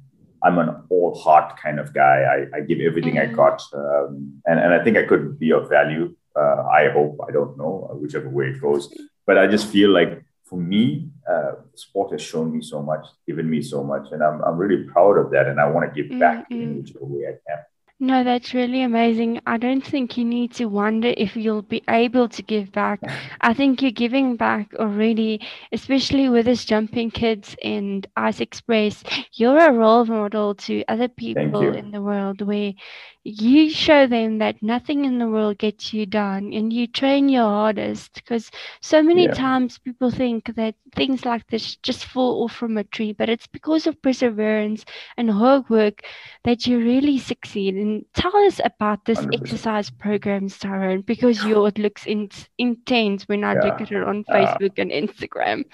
I'm 0.42 0.58
an 0.58 0.74
all 0.88 1.14
heart 1.14 1.58
kind 1.58 1.78
of 1.78 1.92
guy. 1.92 2.24
I, 2.34 2.58
I 2.58 2.60
give 2.62 2.80
everything 2.80 3.14
mm-hmm. 3.14 3.32
I 3.32 3.36
got, 3.36 3.62
um, 3.74 4.40
and 4.46 4.58
and 4.58 4.72
I 4.72 4.82
think 4.82 4.96
I 4.96 5.04
could 5.04 5.38
be 5.38 5.52
of 5.52 5.68
value. 5.68 6.14
Uh, 6.36 6.64
I 6.72 6.90
hope 6.90 7.18
I 7.26 7.32
don't 7.32 7.58
know 7.58 7.88
uh, 7.90 7.94
whichever 7.96 8.28
way 8.28 8.46
it 8.46 8.60
goes, 8.60 8.92
but 9.26 9.38
I 9.38 9.46
just 9.46 9.66
feel 9.66 9.90
like 9.90 10.24
for 10.44 10.58
me, 10.58 11.08
uh, 11.30 11.52
sport 11.74 12.12
has 12.12 12.22
shown 12.22 12.52
me 12.52 12.62
so 12.62 12.82
much, 12.82 13.06
given 13.26 13.48
me 13.48 13.62
so 13.62 13.84
much, 13.84 14.10
and 14.12 14.22
I'm 14.22 14.42
I'm 14.42 14.56
really 14.56 14.84
proud 14.84 15.18
of 15.18 15.30
that, 15.32 15.46
and 15.46 15.60
I 15.60 15.68
want 15.70 15.92
to 15.92 16.02
give 16.02 16.18
back 16.18 16.48
mm-hmm. 16.50 16.62
in 16.62 16.76
whichever 16.78 17.04
way 17.04 17.26
I 17.28 17.36
can. 17.46 17.64
No, 18.02 18.24
that's 18.24 18.54
really 18.54 18.80
amazing. 18.80 19.42
I 19.46 19.58
don't 19.58 19.84
think 19.84 20.16
you 20.16 20.24
need 20.24 20.52
to 20.54 20.64
wonder 20.64 21.12
if 21.18 21.36
you'll 21.36 21.60
be 21.60 21.82
able 21.86 22.30
to 22.30 22.42
give 22.42 22.72
back. 22.72 22.98
I 23.42 23.52
think 23.52 23.82
you're 23.82 23.90
giving 23.90 24.36
back 24.36 24.72
already, 24.76 25.46
especially 25.70 26.30
with 26.30 26.46
this 26.46 26.64
jumping 26.64 27.10
kids 27.10 27.54
and 27.62 28.06
Ice 28.16 28.40
Express. 28.40 29.04
You're 29.34 29.58
a 29.58 29.72
role 29.74 30.06
model 30.06 30.54
to 30.54 30.82
other 30.88 31.08
people 31.08 31.74
in 31.74 31.90
the 31.90 32.00
world 32.00 32.40
where 32.40 32.72
you 33.22 33.68
show 33.68 34.06
them 34.06 34.38
that 34.38 34.62
nothing 34.62 35.04
in 35.04 35.18
the 35.18 35.28
world 35.28 35.58
gets 35.58 35.92
you 35.92 36.06
down 36.06 36.54
and 36.54 36.72
you 36.72 36.86
train 36.86 37.28
your 37.28 37.44
hardest 37.44 38.14
because 38.14 38.50
so 38.80 39.02
many 39.02 39.24
yeah. 39.24 39.32
times 39.32 39.78
people 39.78 40.10
think 40.10 40.54
that 40.56 40.74
things 40.96 41.26
like 41.26 41.46
this 41.48 41.76
just 41.76 42.06
fall 42.06 42.44
off 42.44 42.52
from 42.52 42.78
a 42.78 42.84
tree 42.84 43.12
but 43.12 43.28
it's 43.28 43.46
because 43.46 43.86
of 43.86 44.00
perseverance 44.00 44.86
and 45.18 45.30
hard 45.30 45.68
work 45.68 46.02
that 46.44 46.66
you 46.66 46.78
really 46.78 47.18
succeed 47.18 47.74
and 47.74 47.89
tell 48.14 48.34
us 48.46 48.60
about 48.64 49.04
this 49.04 49.18
100%. 49.18 49.40
exercise 49.40 49.90
program 49.90 50.48
Tyrone 50.48 51.02
because 51.02 51.44
you 51.46 51.66
it 51.66 51.78
looks 51.78 52.06
in, 52.06 52.28
intense 52.58 53.28
when 53.28 53.44
I 53.44 53.54
yeah. 53.54 53.64
look 53.64 53.80
at 53.80 53.92
it 53.92 54.02
on 54.02 54.24
uh, 54.28 54.32
Facebook 54.34 54.78
uh, 54.78 54.82
and 54.82 54.90
Instagram 54.90 55.64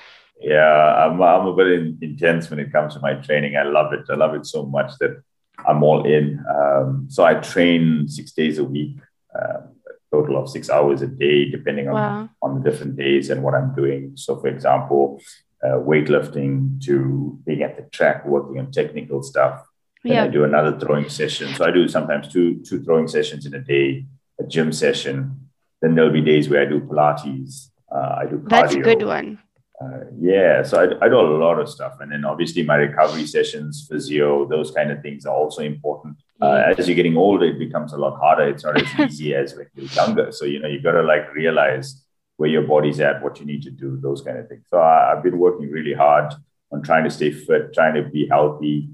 yeah 0.40 1.06
I'm, 1.06 1.22
I'm 1.22 1.46
a 1.46 1.56
bit 1.56 1.68
in, 1.68 1.98
intense 2.02 2.50
when 2.50 2.58
it 2.58 2.70
comes 2.70 2.94
to 2.94 3.00
my 3.00 3.14
training 3.14 3.56
I 3.56 3.62
love 3.62 3.92
it 3.92 4.04
I 4.10 4.16
love 4.16 4.34
it 4.34 4.46
so 4.46 4.66
much 4.66 4.92
that 5.00 5.22
I'm 5.64 5.82
all 5.82 6.04
in. 6.04 6.44
Um, 6.48 7.06
so 7.08 7.24
I 7.24 7.34
train 7.34 8.08
six 8.08 8.32
days 8.32 8.58
a 8.58 8.64
week, 8.64 8.98
uh, 9.34 9.60
a 9.60 9.92
total 10.10 10.36
of 10.42 10.50
six 10.50 10.68
hours 10.68 11.02
a 11.02 11.06
day, 11.06 11.50
depending 11.50 11.88
on, 11.88 11.94
wow. 11.94 12.28
on 12.42 12.62
the 12.62 12.70
different 12.70 12.96
days 12.96 13.30
and 13.30 13.42
what 13.42 13.54
I'm 13.54 13.74
doing. 13.74 14.12
So, 14.16 14.38
for 14.38 14.48
example, 14.48 15.20
uh, 15.64 15.78
weightlifting 15.78 16.82
to 16.84 17.38
being 17.46 17.62
at 17.62 17.76
the 17.76 17.84
track, 17.90 18.26
working 18.26 18.58
on 18.58 18.70
technical 18.70 19.22
stuff. 19.22 19.62
Then 20.02 20.12
yeah. 20.12 20.24
I 20.24 20.28
do 20.28 20.44
another 20.44 20.78
throwing 20.78 21.08
session. 21.08 21.54
So 21.54 21.64
I 21.64 21.70
do 21.70 21.88
sometimes 21.88 22.28
two 22.28 22.62
two 22.62 22.82
throwing 22.82 23.08
sessions 23.08 23.46
in 23.46 23.54
a 23.54 23.60
day, 23.60 24.06
a 24.38 24.44
gym 24.44 24.72
session. 24.72 25.48
Then 25.82 25.94
there'll 25.94 26.12
be 26.12 26.20
days 26.20 26.48
where 26.48 26.62
I 26.62 26.66
do 26.66 26.80
Pilates. 26.80 27.70
Uh, 27.92 28.16
I 28.20 28.26
do 28.26 28.38
cardio. 28.38 28.48
That's 28.48 28.74
a 28.74 28.80
good 28.80 29.02
one. 29.02 29.38
Uh, 29.80 30.04
yeah, 30.18 30.62
so 30.62 30.78
I, 30.80 31.04
I, 31.04 31.08
do 31.08 31.20
a 31.20 31.36
lot 31.36 31.58
of 31.58 31.68
stuff, 31.68 32.00
and 32.00 32.10
then 32.10 32.24
obviously 32.24 32.62
my 32.62 32.76
recovery 32.76 33.26
sessions, 33.26 33.86
physio, 33.86 34.48
those 34.48 34.70
kind 34.70 34.90
of 34.90 35.02
things 35.02 35.26
are 35.26 35.34
also 35.34 35.60
important. 35.60 36.16
Uh, 36.40 36.72
as 36.78 36.88
you're 36.88 36.96
getting 36.96 37.18
older, 37.18 37.44
it 37.44 37.58
becomes 37.58 37.92
a 37.92 37.98
lot 37.98 38.18
harder. 38.18 38.48
It's 38.48 38.64
not 38.64 38.80
as 38.80 38.88
easy 39.12 39.34
as 39.34 39.54
when 39.54 39.66
you're 39.74 39.84
younger. 39.92 40.32
So 40.32 40.46
you 40.46 40.60
know 40.60 40.68
you've 40.68 40.82
got 40.82 40.92
to 40.92 41.02
like 41.02 41.34
realize 41.34 42.02
where 42.38 42.48
your 42.48 42.62
body's 42.62 43.00
at, 43.00 43.22
what 43.22 43.38
you 43.38 43.44
need 43.44 43.62
to 43.64 43.70
do, 43.70 43.98
those 44.00 44.22
kind 44.22 44.38
of 44.38 44.48
things. 44.48 44.64
So 44.70 44.78
I, 44.78 45.12
I've 45.12 45.22
been 45.22 45.38
working 45.38 45.70
really 45.70 45.94
hard 45.94 46.32
on 46.72 46.82
trying 46.82 47.04
to 47.04 47.10
stay 47.10 47.30
fit, 47.30 47.74
trying 47.74 47.94
to 47.94 48.08
be 48.08 48.26
healthy, 48.28 48.88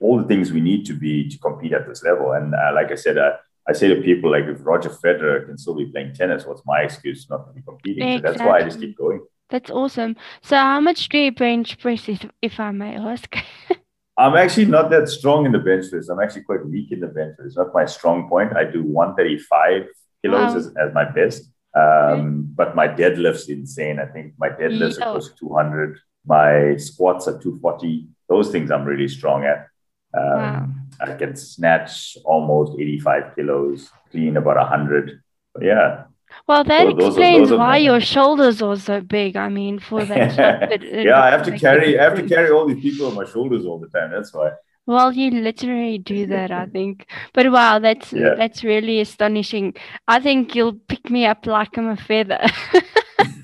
all 0.00 0.18
the 0.18 0.24
things 0.24 0.52
we 0.52 0.60
need 0.60 0.84
to 0.86 0.92
be 0.92 1.28
to 1.28 1.38
compete 1.38 1.72
at 1.72 1.86
this 1.88 2.02
level. 2.02 2.32
And 2.32 2.54
uh, 2.54 2.72
like 2.74 2.90
I 2.90 2.94
said, 2.96 3.18
uh, 3.18 3.36
I 3.68 3.72
say 3.72 3.88
to 3.88 4.00
people 4.00 4.30
like 4.30 4.44
if 4.44 4.58
Roger 4.64 4.90
Federer 4.90 5.46
can 5.46 5.58
still 5.58 5.74
be 5.74 5.86
playing 5.86 6.14
tennis, 6.14 6.44
what's 6.46 6.62
my 6.66 6.82
excuse 6.82 7.28
not 7.28 7.46
to 7.46 7.52
be 7.52 7.62
competing? 7.62 8.08
Exactly. 8.08 8.28
So 8.28 8.32
that's 8.32 8.48
why 8.48 8.58
I 8.58 8.62
just 8.62 8.80
keep 8.80 8.96
going. 8.96 9.20
That's 9.50 9.70
awesome. 9.70 10.16
So 10.42 10.56
how 10.56 10.80
much 10.80 11.08
do 11.08 11.18
you 11.18 11.32
bench 11.32 11.78
press, 11.78 12.08
if, 12.08 12.26
if 12.42 12.58
I 12.58 12.70
may 12.72 12.96
ask? 12.96 13.34
I'm 14.18 14.34
actually 14.34 14.64
not 14.64 14.90
that 14.90 15.08
strong 15.08 15.46
in 15.46 15.52
the 15.52 15.58
bench 15.58 15.90
press. 15.90 16.08
I'm 16.08 16.20
actually 16.20 16.42
quite 16.42 16.64
weak 16.66 16.90
in 16.90 17.00
the 17.00 17.06
bench 17.06 17.36
press. 17.36 17.48
It's 17.48 17.56
not 17.56 17.74
my 17.74 17.84
strong 17.84 18.28
point. 18.28 18.56
I 18.56 18.64
do 18.64 18.82
135 18.82 19.86
kilos 20.22 20.52
wow. 20.52 20.56
as, 20.56 20.66
as 20.66 20.94
my 20.94 21.04
best. 21.04 21.50
Um, 21.76 22.48
But 22.54 22.74
my 22.74 22.88
deadlift's 22.88 23.48
insane. 23.48 23.98
I 24.00 24.06
think 24.06 24.34
my 24.38 24.48
deadlifts 24.48 24.98
are 25.00 25.12
close 25.12 25.28
to 25.30 25.36
200. 25.36 25.98
My 26.24 26.76
squats 26.76 27.28
are 27.28 27.38
240. 27.38 28.08
Those 28.28 28.50
things 28.50 28.70
I'm 28.70 28.84
really 28.84 29.08
strong 29.08 29.44
at. 29.44 29.68
Um, 30.16 30.38
wow. 30.38 30.68
I 31.00 31.14
can 31.14 31.36
snatch 31.36 32.16
almost 32.24 32.72
85 32.78 33.34
kilos, 33.34 33.90
clean 34.10 34.36
about 34.36 34.56
100. 34.56 35.20
But 35.54 35.64
yeah, 35.64 36.04
well, 36.46 36.64
that 36.64 36.88
explains 36.88 37.50
those 37.50 37.58
why 37.58 37.78
your 37.78 38.00
shoulders 38.14 38.62
are 38.62 38.76
so 38.76 39.00
big. 39.00 39.36
I 39.36 39.48
mean, 39.48 39.78
for 39.78 40.04
that. 40.04 40.82
yeah, 40.82 41.22
I 41.22 41.30
have 41.30 41.44
to 41.44 41.58
carry. 41.58 41.98
I 41.98 42.04
have 42.04 42.16
to 42.16 42.28
carry 42.28 42.50
all 42.50 42.66
these 42.66 42.80
people 42.80 43.06
on 43.06 43.14
my 43.14 43.24
shoulders 43.24 43.64
all 43.64 43.78
the 43.78 43.88
time. 43.88 44.10
That's 44.10 44.32
why. 44.32 44.50
Well, 44.86 45.12
you 45.12 45.30
literally 45.32 45.98
do 45.98 46.26
that, 46.26 46.52
I 46.52 46.66
think. 46.66 47.08
But 47.32 47.50
wow, 47.50 47.80
that's 47.80 48.12
yeah. 48.12 48.34
that's 48.36 48.62
really 48.62 49.00
astonishing. 49.00 49.74
I 50.06 50.20
think 50.20 50.54
you'll 50.54 50.74
pick 50.74 51.10
me 51.10 51.26
up 51.26 51.46
like 51.46 51.76
I'm 51.76 51.88
a 51.88 51.96
feather. 51.96 52.46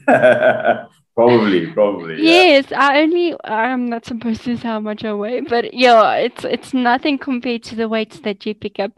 probably 1.14 1.66
probably 1.72 2.22
yes 2.22 2.66
yeah. 2.70 2.80
i 2.80 3.00
only 3.00 3.34
i'm 3.44 3.86
not 3.86 4.04
supposed 4.04 4.42
to 4.42 4.56
say 4.56 4.62
how 4.62 4.80
much 4.80 5.04
i 5.04 5.12
weigh 5.12 5.40
but 5.40 5.74
yeah 5.74 6.14
it's 6.14 6.44
it's 6.44 6.72
nothing 6.72 7.18
compared 7.18 7.62
to 7.62 7.74
the 7.76 7.88
weights 7.88 8.20
that 8.20 8.46
you 8.46 8.54
pick 8.54 8.78
up. 8.78 8.92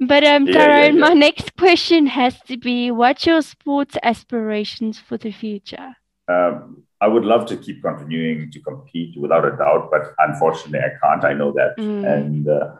But 0.00 0.24
um 0.24 0.46
yeah, 0.46 0.52
Tyrone, 0.52 0.96
yeah, 0.96 1.00
my 1.00 1.12
next 1.12 1.56
question 1.56 2.06
has 2.06 2.40
to 2.48 2.56
be 2.56 2.90
what's 2.90 3.26
your 3.26 3.42
sports 3.42 3.96
aspirations 4.02 4.98
for 4.98 5.16
the 5.18 5.32
future? 5.32 5.96
Um 6.28 6.84
i 7.02 7.08
would 7.08 7.24
love 7.24 7.46
to 7.46 7.56
keep 7.56 7.82
continuing 7.82 8.50
to 8.52 8.60
compete 8.60 9.18
without 9.18 9.44
a 9.44 9.56
doubt 9.56 9.90
but 9.90 10.14
unfortunately 10.18 10.80
i 10.80 10.92
can't. 11.02 11.24
I 11.24 11.32
know 11.32 11.52
that. 11.52 11.76
Mm. 11.78 12.04
and 12.14 12.48
uh, 12.48 12.76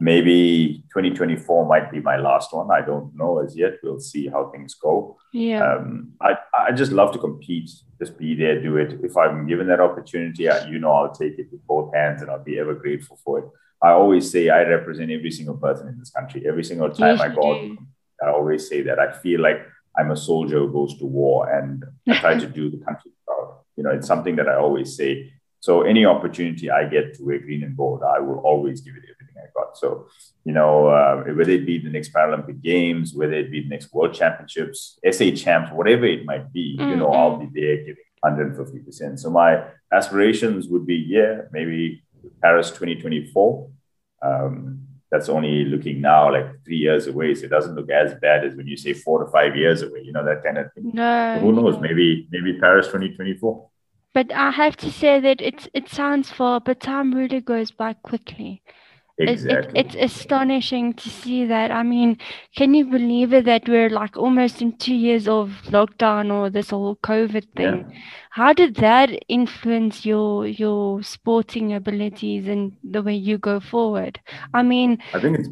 maybe 0.00 0.84
2024 0.92 1.66
might 1.66 1.90
be 1.90 2.00
my 2.00 2.16
last 2.16 2.52
one. 2.52 2.70
I 2.70 2.84
don't 2.84 3.14
know 3.16 3.38
as 3.38 3.56
yet. 3.56 3.74
We'll 3.82 4.00
see 4.00 4.28
how 4.28 4.50
things 4.50 4.74
go. 4.74 5.16
Yeah. 5.32 5.64
Um, 5.64 6.12
I, 6.20 6.36
I 6.58 6.72
just 6.72 6.92
love 6.92 7.12
to 7.12 7.18
compete, 7.18 7.70
just 7.98 8.18
be 8.18 8.34
there, 8.34 8.60
do 8.60 8.76
it. 8.76 9.00
If 9.02 9.16
I'm 9.16 9.46
given 9.46 9.66
that 9.68 9.80
opportunity, 9.80 10.48
I, 10.48 10.66
you 10.66 10.78
know, 10.78 10.92
I'll 10.92 11.14
take 11.14 11.38
it 11.38 11.48
with 11.50 11.66
both 11.66 11.94
hands 11.94 12.22
and 12.22 12.30
I'll 12.30 12.42
be 12.42 12.58
ever 12.58 12.74
grateful 12.74 13.18
for 13.24 13.38
it. 13.38 13.44
I 13.82 13.90
always 13.90 14.30
say 14.30 14.48
I 14.48 14.62
represent 14.62 15.10
every 15.10 15.30
single 15.30 15.56
person 15.56 15.88
in 15.88 15.98
this 15.98 16.10
country. 16.10 16.44
Every 16.46 16.64
single 16.64 16.90
time 16.90 17.16
yes, 17.16 17.20
I 17.20 17.28
go 17.28 17.54
out, 17.54 17.78
I 18.22 18.30
always 18.30 18.68
say 18.68 18.82
that. 18.82 18.98
I 18.98 19.12
feel 19.12 19.40
like 19.40 19.66
I'm 19.98 20.10
a 20.10 20.16
soldier 20.16 20.58
who 20.58 20.72
goes 20.72 20.98
to 20.98 21.06
war 21.06 21.50
and 21.50 21.84
I 22.08 22.18
try 22.18 22.38
to 22.38 22.46
do 22.60 22.70
the 22.70 22.78
country 22.78 23.12
proud. 23.26 23.58
You 23.76 23.84
know, 23.84 23.90
it's 23.90 24.06
something 24.06 24.36
that 24.36 24.48
I 24.48 24.56
always 24.56 24.96
say. 24.96 25.32
So 25.60 25.82
any 25.82 26.06
opportunity 26.06 26.70
I 26.70 26.88
get 26.88 27.14
to 27.14 27.24
wear 27.24 27.38
green 27.38 27.64
and 27.64 27.76
gold, 27.76 28.02
I 28.02 28.18
will 28.20 28.38
always 28.38 28.80
give 28.80 28.94
it 28.94 29.04
everything 29.46 29.52
I 29.54 29.60
got. 29.60 29.76
So, 29.76 30.06
you 30.44 30.52
know, 30.52 30.86
uh, 30.88 31.22
whether 31.24 31.50
it 31.50 31.66
be 31.66 31.78
the 31.78 31.90
next 31.90 32.12
Paralympic 32.12 32.62
Games, 32.62 33.14
whether 33.14 33.34
it 33.34 33.50
be 33.50 33.62
the 33.62 33.68
next 33.68 33.92
World 33.92 34.14
Championships, 34.14 34.98
SA 35.10 35.30
Champs, 35.36 35.72
whatever 35.72 36.04
it 36.04 36.24
might 36.24 36.52
be, 36.52 36.76
mm-hmm. 36.78 36.90
you 36.90 36.96
know, 36.96 37.08
I'll 37.12 37.38
be 37.38 37.60
there 37.60 37.78
giving 37.78 38.04
150%. 38.24 39.18
So 39.18 39.30
my 39.30 39.64
aspirations 39.92 40.68
would 40.68 40.86
be, 40.86 40.96
yeah, 40.96 41.42
maybe 41.52 42.02
Paris 42.42 42.70
2024. 42.70 43.70
Um, 44.22 44.82
that's 45.10 45.28
only 45.28 45.64
looking 45.64 46.00
now 46.00 46.32
like 46.32 46.64
three 46.64 46.78
years 46.78 47.06
away. 47.06 47.34
So 47.34 47.44
it 47.44 47.50
doesn't 47.50 47.76
look 47.76 47.90
as 47.90 48.14
bad 48.14 48.44
as 48.44 48.56
when 48.56 48.66
you 48.66 48.76
say 48.76 48.92
four 48.92 49.24
to 49.24 49.30
five 49.30 49.56
years 49.56 49.82
away, 49.82 50.00
you 50.02 50.12
know, 50.12 50.24
that 50.24 50.42
kind 50.42 50.58
of 50.58 50.72
thing. 50.72 50.90
No. 50.94 51.36
So 51.36 51.40
who 51.42 51.52
knows? 51.52 51.80
Maybe, 51.80 52.26
maybe 52.30 52.58
Paris 52.58 52.86
2024. 52.86 53.70
But 54.12 54.32
I 54.32 54.50
have 54.50 54.76
to 54.78 54.90
say 54.90 55.20
that 55.20 55.42
it's 55.42 55.68
it 55.74 55.90
sounds 55.90 56.30
far, 56.30 56.58
but 56.58 56.80
time 56.80 57.12
really 57.12 57.42
goes 57.42 57.70
by 57.70 57.92
quickly. 57.92 58.62
Exactly. 59.18 59.78
It, 59.78 59.86
it, 59.86 59.94
it's 59.94 60.14
astonishing 60.14 60.92
to 60.94 61.08
see 61.08 61.46
that. 61.46 61.70
I 61.70 61.82
mean, 61.82 62.18
can 62.54 62.74
you 62.74 62.84
believe 62.84 63.32
it 63.32 63.46
that 63.46 63.66
we're 63.68 63.88
like 63.88 64.16
almost 64.16 64.60
in 64.60 64.76
two 64.76 64.94
years 64.94 65.26
of 65.26 65.52
lockdown 65.66 66.30
or 66.32 66.50
this 66.50 66.70
whole 66.70 66.96
COVID 66.96 67.46
thing? 67.56 67.86
Yeah. 67.90 67.98
How 68.30 68.52
did 68.52 68.76
that 68.76 69.10
influence 69.28 70.04
your 70.04 70.46
your 70.46 71.02
sporting 71.02 71.72
abilities 71.72 72.46
and 72.46 72.76
the 72.84 73.02
way 73.02 73.14
you 73.14 73.38
go 73.38 73.58
forward? 73.58 74.20
I 74.52 74.62
mean, 74.62 74.98
I 75.14 75.20
think 75.20 75.38
it's 75.38 75.48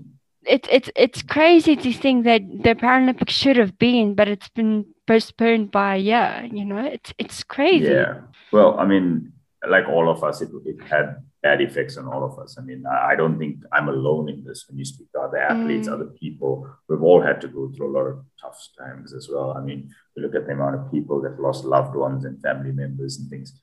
it's 0.46 0.68
it's 0.70 0.90
it's 0.94 1.22
crazy 1.22 1.76
to 1.76 1.92
think 1.92 2.24
that 2.24 2.42
the 2.42 2.74
Paralympics 2.74 3.30
should 3.30 3.56
have 3.56 3.78
been, 3.78 4.14
but 4.14 4.28
it's 4.28 4.50
been 4.50 4.84
postponed 5.06 5.70
by 5.70 5.96
a 5.96 5.98
year. 5.98 6.48
You 6.52 6.66
know, 6.66 6.84
it's 6.84 7.14
it's 7.18 7.42
crazy. 7.42 7.86
Yeah. 7.86 8.20
Well, 8.52 8.78
I 8.78 8.84
mean, 8.84 9.32
like 9.66 9.88
all 9.88 10.10
of 10.10 10.22
us, 10.22 10.42
it, 10.42 10.50
it 10.66 10.82
had 10.82 11.16
bad 11.44 11.60
effects 11.60 11.98
on 11.98 12.08
all 12.08 12.24
of 12.24 12.38
us. 12.38 12.56
I 12.58 12.62
mean, 12.62 12.84
I 12.86 13.14
don't 13.14 13.38
think 13.38 13.56
I'm 13.70 13.90
alone 13.90 14.30
in 14.30 14.42
this. 14.44 14.64
When 14.66 14.78
you 14.78 14.84
speak 14.86 15.12
to 15.12 15.20
other 15.20 15.36
athletes, 15.36 15.86
mm. 15.86 15.92
other 15.92 16.06
people, 16.06 16.66
we've 16.88 17.02
all 17.02 17.20
had 17.20 17.38
to 17.42 17.48
go 17.48 17.70
through 17.70 17.90
a 17.90 17.96
lot 17.98 18.06
of 18.12 18.24
tough 18.40 18.58
times 18.78 19.12
as 19.12 19.28
well. 19.30 19.52
I 19.54 19.60
mean, 19.60 19.90
we 20.16 20.22
look 20.22 20.34
at 20.34 20.46
the 20.46 20.54
amount 20.54 20.76
of 20.76 20.90
people 20.90 21.20
that 21.20 21.38
lost 21.38 21.66
loved 21.66 21.94
ones 21.94 22.24
and 22.24 22.40
family 22.40 22.72
members 22.72 23.18
and 23.18 23.28
things. 23.28 23.60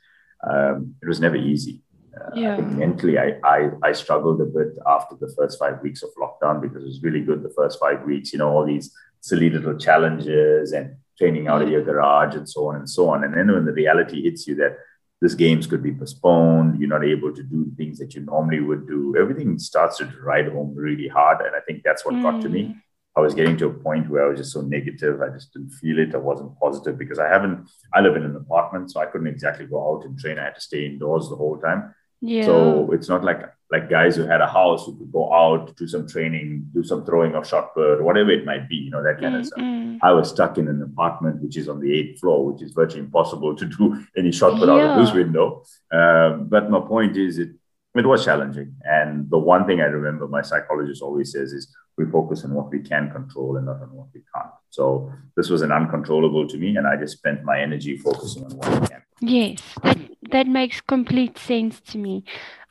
Um, 0.48 0.94
it 1.02 1.08
was 1.08 1.20
never 1.20 1.36
easy. 1.36 1.82
Uh, 2.16 2.30
yeah. 2.36 2.54
I 2.54 2.58
think 2.58 2.70
mentally, 2.74 3.18
I, 3.18 3.40
I, 3.44 3.70
I 3.82 3.92
struggled 3.94 4.40
a 4.42 4.46
bit 4.46 4.74
after 4.86 5.16
the 5.20 5.34
first 5.36 5.58
five 5.58 5.82
weeks 5.82 6.04
of 6.04 6.12
lockdown 6.22 6.62
because 6.62 6.84
it 6.84 6.88
was 6.94 7.02
really 7.02 7.22
good 7.22 7.42
the 7.42 7.56
first 7.58 7.80
five 7.80 8.04
weeks. 8.04 8.32
You 8.32 8.40
know, 8.40 8.52
all 8.52 8.66
these 8.66 8.94
silly 9.22 9.50
little 9.50 9.76
challenges 9.76 10.72
and 10.72 10.98
training 11.18 11.48
out 11.48 11.64
of 11.64 11.70
your 11.70 11.84
garage 11.84 12.36
and 12.36 12.48
so 12.48 12.68
on 12.68 12.76
and 12.76 12.88
so 12.88 13.10
on. 13.10 13.24
And 13.24 13.34
then 13.34 13.52
when 13.52 13.66
the 13.66 13.74
reality 13.74 14.22
hits 14.22 14.46
you 14.46 14.54
that 14.58 14.78
this 15.22 15.36
games 15.36 15.68
could 15.68 15.84
be 15.84 15.94
postponed, 15.94 16.80
you're 16.80 16.90
not 16.90 17.06
able 17.06 17.34
to 17.34 17.44
do 17.44 17.72
things 17.78 18.00
that 18.00 18.16
you 18.16 18.22
normally 18.22 18.60
would 18.60 18.88
do, 18.88 19.16
everything 19.20 19.60
starts 19.60 19.98
to 19.98 20.06
ride 20.24 20.52
home 20.52 20.74
really 20.76 21.08
hard. 21.08 21.46
And 21.46 21.56
I 21.56 21.60
think 21.60 21.84
that's 21.84 22.04
what 22.04 22.16
mm. 22.16 22.24
got 22.24 22.42
to 22.42 22.50
me. 22.50 22.64
Mm. 22.64 22.82
I 23.16 23.20
was 23.20 23.36
getting 23.36 23.58
to 23.58 23.68
a 23.68 23.74
point 23.74 24.10
where 24.10 24.26
I 24.26 24.30
was 24.30 24.40
just 24.40 24.54
so 24.54 24.62
negative. 24.62 25.22
I 25.22 25.30
just 25.30 25.54
didn't 25.54 25.72
feel 25.72 26.00
it. 26.00 26.16
I 26.16 26.18
wasn't 26.18 26.58
positive 26.60 26.98
because 26.98 27.20
I 27.20 27.28
haven't, 27.28 27.70
I 27.94 28.00
live 28.00 28.16
in 28.16 28.24
an 28.24 28.36
apartment, 28.36 28.90
so 28.90 29.02
I 29.02 29.06
couldn't 29.06 29.28
exactly 29.28 29.66
go 29.66 29.96
out 29.96 30.06
and 30.06 30.18
train. 30.18 30.40
I 30.40 30.46
had 30.46 30.56
to 30.56 30.62
stay 30.62 30.86
indoors 30.86 31.30
the 31.30 31.36
whole 31.36 31.58
time. 31.58 31.94
Yeah. 32.22 32.46
So 32.46 32.92
it's 32.92 33.10
not 33.10 33.24
like 33.24 33.42
like 33.72 33.90
guys 33.90 34.16
who 34.18 34.24
had 34.24 34.42
a 34.42 34.48
house 34.48 34.86
who 34.86 34.98
could 34.98 35.12
go 35.12 35.34
out, 35.34 35.76
do 35.78 35.88
some 35.88 36.08
training, 36.08 36.70
do 36.74 36.84
some 36.84 37.06
throwing 37.06 37.36
of 37.36 37.48
shot 37.48 37.74
put, 37.74 38.04
whatever 38.04 38.30
it 38.30 38.46
might 38.46 38.68
be, 38.68 38.76
you 38.76 38.92
know, 38.92 39.02
that 39.02 39.22
kind 39.22 39.34
mm-hmm. 39.34 39.40
of 39.40 39.46
stuff. 39.46 39.60
Mm. 39.60 40.00
I 40.04 40.12
was 40.12 40.30
stuck 40.30 40.58
in 40.58 40.68
an 40.68 40.82
apartment 40.82 41.42
which 41.42 41.56
is 41.56 41.70
on 41.70 41.80
the 41.80 41.94
eighth 41.94 42.20
floor, 42.20 42.52
which 42.52 42.62
is 42.62 42.74
virtually 42.74 43.04
impossible 43.04 43.56
to 43.56 43.66
do 43.66 44.06
any 44.18 44.32
shot 44.32 44.60
put 44.60 44.68
yeah. 44.68 44.76
out 44.76 45.00
of 45.00 45.06
this 45.06 45.16
window. 45.16 45.64
Um, 45.92 46.48
but 46.50 46.70
my 46.70 46.82
point 46.82 47.16
is, 47.16 47.38
it 47.38 47.52
it 47.96 48.06
was 48.06 48.24
challenging. 48.24 48.76
And 48.84 49.30
the 49.30 49.38
one 49.38 49.66
thing 49.66 49.82
I 49.82 49.86
remember 49.86 50.28
my 50.28 50.42
psychologist 50.42 51.02
always 51.02 51.32
says 51.32 51.52
is 51.52 51.76
we 51.98 52.06
focus 52.06 52.44
on 52.46 52.54
what 52.54 52.70
we 52.72 52.80
can 52.80 53.12
control 53.12 53.58
and 53.58 53.66
not 53.66 53.82
on 53.82 53.92
what 53.92 54.08
we 54.14 54.22
can't. 54.34 54.52
So 54.70 55.12
this 55.36 55.50
was 55.50 55.62
an 55.62 55.72
uncontrollable 55.72 56.48
to 56.48 56.58
me, 56.58 56.78
and 56.78 56.88
I 56.88 56.96
just 56.96 57.18
spent 57.18 57.44
my 57.44 57.60
energy 57.60 57.98
focusing 57.98 58.46
on 58.46 58.52
what 58.52 58.68
I 58.68 58.88
can. 58.88 59.04
Yes, 59.20 59.62
that, 59.84 59.98
that 60.32 60.48
makes 60.48 60.82
complete 60.82 61.38
sense 61.38 61.80
to 61.92 61.98
me. 61.98 62.24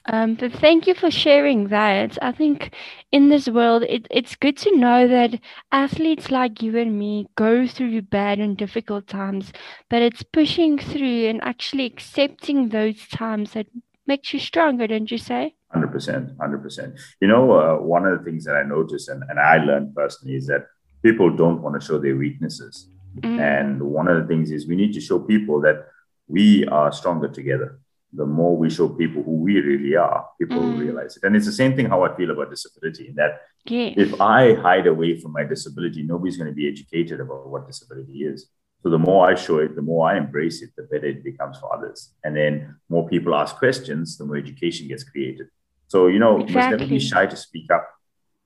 Um, 0.06 0.34
but 0.34 0.52
thank 0.52 0.86
you 0.86 0.94
for 0.94 1.10
sharing 1.10 1.68
that. 1.68 2.18
I 2.22 2.32
think 2.32 2.74
in 3.12 3.28
this 3.28 3.48
world, 3.48 3.82
it, 3.82 4.06
it's 4.10 4.34
good 4.34 4.56
to 4.58 4.76
know 4.76 5.06
that 5.06 5.38
athletes 5.72 6.30
like 6.30 6.62
you 6.62 6.76
and 6.78 6.98
me 6.98 7.26
go 7.36 7.66
through 7.66 8.02
bad 8.02 8.38
and 8.38 8.56
difficult 8.56 9.06
times, 9.06 9.52
but 9.88 10.02
it's 10.02 10.22
pushing 10.22 10.78
through 10.78 11.28
and 11.28 11.42
actually 11.42 11.84
accepting 11.84 12.70
those 12.70 13.06
times 13.08 13.52
that 13.52 13.66
makes 14.06 14.32
you 14.32 14.40
stronger, 14.40 14.86
don't 14.86 15.10
you 15.10 15.18
say? 15.18 15.54
100%. 15.74 16.36
100%. 16.36 16.98
You 17.20 17.28
know, 17.28 17.52
uh, 17.52 17.76
one 17.76 18.06
of 18.06 18.18
the 18.18 18.24
things 18.24 18.44
that 18.44 18.56
I 18.56 18.62
noticed 18.62 19.08
and, 19.08 19.22
and 19.28 19.38
I 19.38 19.58
learned 19.58 19.94
personally 19.94 20.36
is 20.36 20.46
that 20.46 20.66
people 21.02 21.34
don't 21.34 21.62
want 21.62 21.80
to 21.80 21.86
show 21.86 21.98
their 21.98 22.16
weaknesses. 22.16 22.88
Mm. 23.20 23.40
And 23.40 23.82
one 23.82 24.08
of 24.08 24.20
the 24.20 24.26
things 24.26 24.50
is 24.50 24.66
we 24.66 24.76
need 24.76 24.92
to 24.94 25.00
show 25.00 25.18
people 25.18 25.60
that 25.62 25.86
we 26.26 26.66
are 26.66 26.92
stronger 26.92 27.28
together. 27.28 27.80
The 28.12 28.26
more 28.26 28.56
we 28.56 28.70
show 28.70 28.88
people 28.88 29.22
who 29.22 29.36
we 29.36 29.60
really 29.60 29.94
are, 29.96 30.26
people 30.40 30.58
mm. 30.58 30.62
will 30.62 30.78
realize 30.78 31.16
it. 31.16 31.22
And 31.22 31.36
it's 31.36 31.46
the 31.46 31.52
same 31.52 31.76
thing 31.76 31.86
how 31.86 32.02
I 32.04 32.14
feel 32.16 32.30
about 32.30 32.50
disability 32.50 33.08
in 33.08 33.14
that 33.16 33.40
if 33.66 34.20
I 34.20 34.54
hide 34.54 34.86
away 34.86 35.20
from 35.20 35.32
my 35.32 35.44
disability, 35.44 36.02
nobody's 36.02 36.36
going 36.36 36.50
to 36.50 36.54
be 36.54 36.68
educated 36.68 37.20
about 37.20 37.48
what 37.48 37.66
disability 37.66 38.24
is. 38.24 38.48
So 38.82 38.88
the 38.88 38.98
more 38.98 39.28
I 39.28 39.34
show 39.34 39.58
it, 39.58 39.76
the 39.76 39.82
more 39.82 40.08
I 40.08 40.16
embrace 40.16 40.62
it, 40.62 40.70
the 40.76 40.84
better 40.84 41.06
it 41.06 41.22
becomes 41.22 41.58
for 41.58 41.72
others. 41.72 42.14
And 42.24 42.34
then 42.34 42.76
more 42.88 43.06
people 43.06 43.34
ask 43.34 43.56
questions, 43.56 44.16
the 44.16 44.24
more 44.24 44.36
education 44.36 44.88
gets 44.88 45.04
created. 45.04 45.48
So, 45.88 46.06
you 46.06 46.18
know, 46.18 46.40
exactly. 46.40 46.54
must 46.54 46.70
never 46.70 46.86
be 46.86 46.98
shy 46.98 47.26
to 47.26 47.36
speak 47.36 47.70
up 47.70 47.86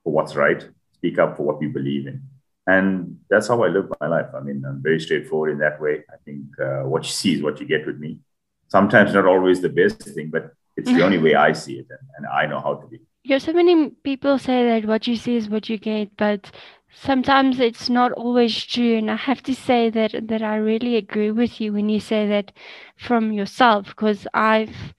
for 0.02 0.12
what's 0.12 0.34
right, 0.34 0.66
speak 0.94 1.18
up 1.18 1.36
for 1.36 1.44
what 1.44 1.62
you 1.62 1.68
believe 1.68 2.06
in. 2.06 2.22
And 2.66 3.18
that's 3.28 3.48
how 3.48 3.62
I 3.62 3.68
live 3.68 3.92
my 4.00 4.08
life. 4.08 4.26
I 4.34 4.40
mean, 4.40 4.64
I'm 4.66 4.82
very 4.82 4.98
straightforward 4.98 5.52
in 5.52 5.58
that 5.58 5.80
way. 5.80 6.02
I 6.10 6.16
think 6.24 6.46
uh, 6.58 6.88
what 6.88 7.04
you 7.04 7.10
see 7.10 7.34
is 7.34 7.42
what 7.42 7.60
you 7.60 7.66
get 7.66 7.86
with 7.86 7.98
me. 7.98 8.18
Sometimes 8.76 9.14
not 9.14 9.26
always 9.26 9.60
the 9.60 9.68
best 9.68 10.02
thing, 10.02 10.30
but 10.30 10.44
it's 10.76 10.88
the 10.88 10.94
mm-hmm. 10.94 11.02
only 11.02 11.18
way 11.18 11.34
I 11.36 11.52
see 11.52 11.74
it 11.82 11.86
and, 11.88 12.04
and 12.16 12.26
I 12.26 12.46
know 12.46 12.60
how 12.60 12.74
to 12.74 12.86
be. 12.88 12.98
Yeah, 13.22 13.38
so 13.38 13.52
many 13.52 13.90
people 14.02 14.38
say 14.38 14.58
that 14.68 14.88
what 14.88 15.06
you 15.06 15.16
see 15.16 15.36
is 15.36 15.48
what 15.48 15.68
you 15.68 15.78
get, 15.78 16.16
but 16.16 16.50
sometimes 16.94 17.60
it's 17.60 17.88
not 17.90 18.12
always 18.12 18.64
true 18.64 18.96
and 18.96 19.10
i 19.10 19.16
have 19.16 19.42
to 19.42 19.54
say 19.54 19.90
that 19.90 20.12
that 20.28 20.42
i 20.42 20.56
really 20.56 20.96
agree 20.96 21.30
with 21.30 21.60
you 21.60 21.72
when 21.72 21.88
you 21.88 22.00
say 22.00 22.26
that 22.28 22.52
from 22.96 23.32
yourself 23.32 23.86
because 23.88 24.26
i've 24.32 24.94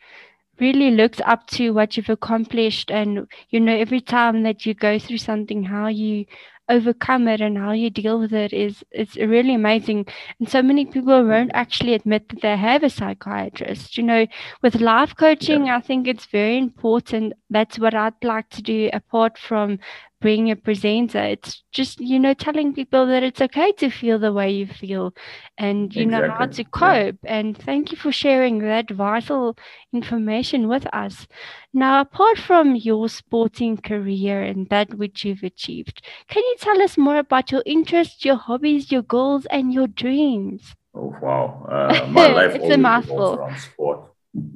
really 0.60 0.92
looked 0.92 1.22
up 1.22 1.48
to 1.48 1.72
what 1.72 1.96
you've 1.96 2.10
accomplished 2.10 2.92
and 2.92 3.28
you 3.50 3.60
know 3.60 3.76
every 3.76 4.02
time 4.02 4.44
that 4.44 4.66
you 4.66 4.74
go 4.74 5.00
through 5.00 5.18
something 5.18 5.64
how 5.64 5.88
you 5.88 6.26
overcome 6.70 7.28
it 7.28 7.42
and 7.42 7.58
how 7.58 7.72
you 7.72 7.90
deal 7.90 8.20
with 8.20 8.34
it 8.34 8.54
is 8.54 8.84
it's 8.92 9.16
really 9.16 9.54
amazing. 9.54 10.06
And 10.40 10.50
so 10.50 10.62
many 10.62 10.86
people 10.86 11.24
won't 11.26 11.52
mm. 11.52 11.56
actually 11.56 11.94
admit 11.94 12.30
that 12.30 12.42
they 12.42 12.58
have 12.58 12.84
a 12.84 12.90
psychiatrist. 12.90 13.98
You 13.98 14.04
know 14.04 14.28
with 14.62 14.76
life 14.76 15.16
coaching 15.16 15.68
yeah. 15.68 15.78
i 15.78 15.82
think 15.82 16.08
it's 16.08 16.26
very 16.26 16.58
important. 16.58 17.34
That's 17.50 17.80
what 17.80 17.94
i'd 17.94 18.24
like 18.24 18.50
to 18.52 18.62
do 18.62 18.90
apart 18.94 19.38
from 19.38 19.80
being 20.26 20.50
a 20.50 20.56
presenter. 20.56 21.22
It's 21.22 21.62
just 21.72 22.02
you 22.02 22.18
know 22.18 22.34
telling 22.34 22.74
people 22.74 23.06
that 23.06 23.22
it's 23.22 23.42
okay 23.48 23.72
to 23.74 23.92
feel 23.92 24.18
the 24.18 24.34
way 24.34 24.50
you 24.50 24.66
feel 24.66 25.14
and 25.56 25.96
you 25.96 26.06
exactly. 26.06 26.30
know 26.30 26.36
how 26.40 26.48
to 26.48 26.64
cope. 26.64 27.20
Yeah. 27.24 27.38
and 27.38 27.56
thank 27.56 27.92
you 27.92 27.98
for 28.04 28.12
sharing 28.12 28.58
that 28.60 28.90
vital 28.90 29.56
information 29.94 30.68
with 30.68 30.88
us. 30.94 31.28
Now 31.74 32.02
apart 32.02 32.40
from 32.40 32.76
your 32.76 33.08
sporting 33.08 33.78
career 33.78 34.42
and 34.42 34.68
that 34.70 34.96
which 34.96 35.24
you've 35.26 35.44
achieved 35.44 36.02
can 36.28 36.42
you 36.50 36.56
tell 36.60 36.82
us 36.82 36.98
more 36.98 37.20
about 37.20 37.52
your 37.52 37.64
interests 37.78 38.26
your 38.26 38.40
hobbies 38.48 38.92
your 38.92 39.04
goals 39.04 39.46
and 39.52 39.72
your 39.72 39.88
dreams? 39.88 40.74
Oh 40.96 41.14
wow. 41.22 41.46
Uh, 41.70 42.08
my 42.20 42.28
life 42.34 42.56
it's 42.56 42.74
a 42.74 42.78
mouthful. 42.78 43.36
around 43.36 43.60
sport. 43.60 44.00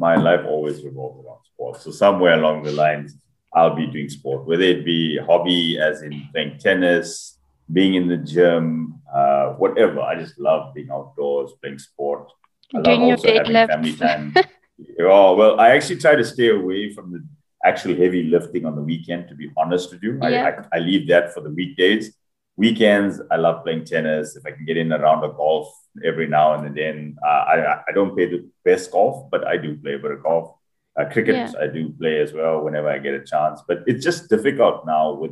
My 0.08 0.16
life 0.16 0.44
always 0.48 0.84
revolves 0.84 1.24
around 1.24 1.42
sport. 1.54 1.82
So 1.84 1.92
somewhere 1.92 2.34
along 2.34 2.64
the 2.64 2.72
lines 2.72 3.16
I'll 3.54 3.76
be 3.76 3.88
doing 3.88 4.10
sport, 4.10 4.46
whether 4.46 4.64
it 4.64 4.86
be 4.86 5.18
hobby, 5.18 5.80
as 5.80 6.02
in 6.02 6.28
playing 6.32 6.60
tennis, 6.60 7.38
being 7.72 7.96
in 7.96 8.08
the 8.08 8.18
gym, 8.18 9.02
uh, 9.14 9.54
whatever. 9.54 10.02
I 10.02 10.20
just 10.20 10.40
love 10.40 10.74
being 10.74 10.90
outdoors, 10.92 11.52
playing 11.62 11.80
sport. 11.80 12.32
I 12.76 12.82
doing 12.82 13.02
love 13.02 13.12
also 13.12 13.34
having 13.34 13.68
family 13.68 13.96
time. 13.96 14.36
oh 15.00 15.36
well, 15.36 15.60
I 15.60 15.70
actually 15.70 16.00
try 16.00 16.16
to 16.16 16.24
stay 16.24 16.50
away 16.50 16.94
from 16.94 17.12
the 17.12 17.24
actual 17.66 17.96
heavy 17.96 18.24
lifting 18.24 18.66
on 18.66 18.76
the 18.76 18.82
weekend. 18.82 19.28
To 19.30 19.36
be 19.36 19.50
honest 19.58 19.92
with 19.92 20.04
you, 20.04 20.20
yeah. 20.22 20.62
I, 20.72 20.78
I, 20.78 20.78
I 20.78 20.80
leave 20.80 21.08
that 21.10 21.34
for 21.34 21.42
the 21.42 21.50
weekdays. 21.50 22.16
Weekends, 22.56 23.22
I 23.32 23.38
love 23.38 23.64
playing 23.64 23.86
tennis. 23.86 24.36
If 24.36 24.46
I 24.46 24.52
can 24.52 24.66
get 24.66 24.78
in 24.78 24.92
a 24.92 25.00
round 25.00 25.24
of 25.24 25.38
golf 25.38 25.74
every 26.04 26.28
now 26.28 26.54
and 26.54 26.76
then, 26.76 27.18
uh, 27.26 27.44
I 27.52 27.82
I 27.88 27.92
don't 27.94 28.14
play 28.14 28.26
the 28.26 28.48
best 28.64 28.92
golf, 28.92 29.30
but 29.32 29.48
I 29.48 29.58
do 29.58 29.78
play 29.78 29.94
a 29.94 30.00
bit 30.00 30.12
of 30.12 30.24
golf. 30.24 30.59
Uh, 31.00 31.10
cricket, 31.10 31.36
yeah. 31.36 31.52
I 31.62 31.68
do 31.68 31.90
play 31.92 32.20
as 32.20 32.34
well 32.34 32.62
whenever 32.62 32.90
I 32.90 32.98
get 32.98 33.14
a 33.14 33.24
chance, 33.24 33.62
but 33.68 33.84
it's 33.88 34.04
just 34.04 34.30
difficult 34.30 34.86
now 34.86 35.14
with 35.14 35.32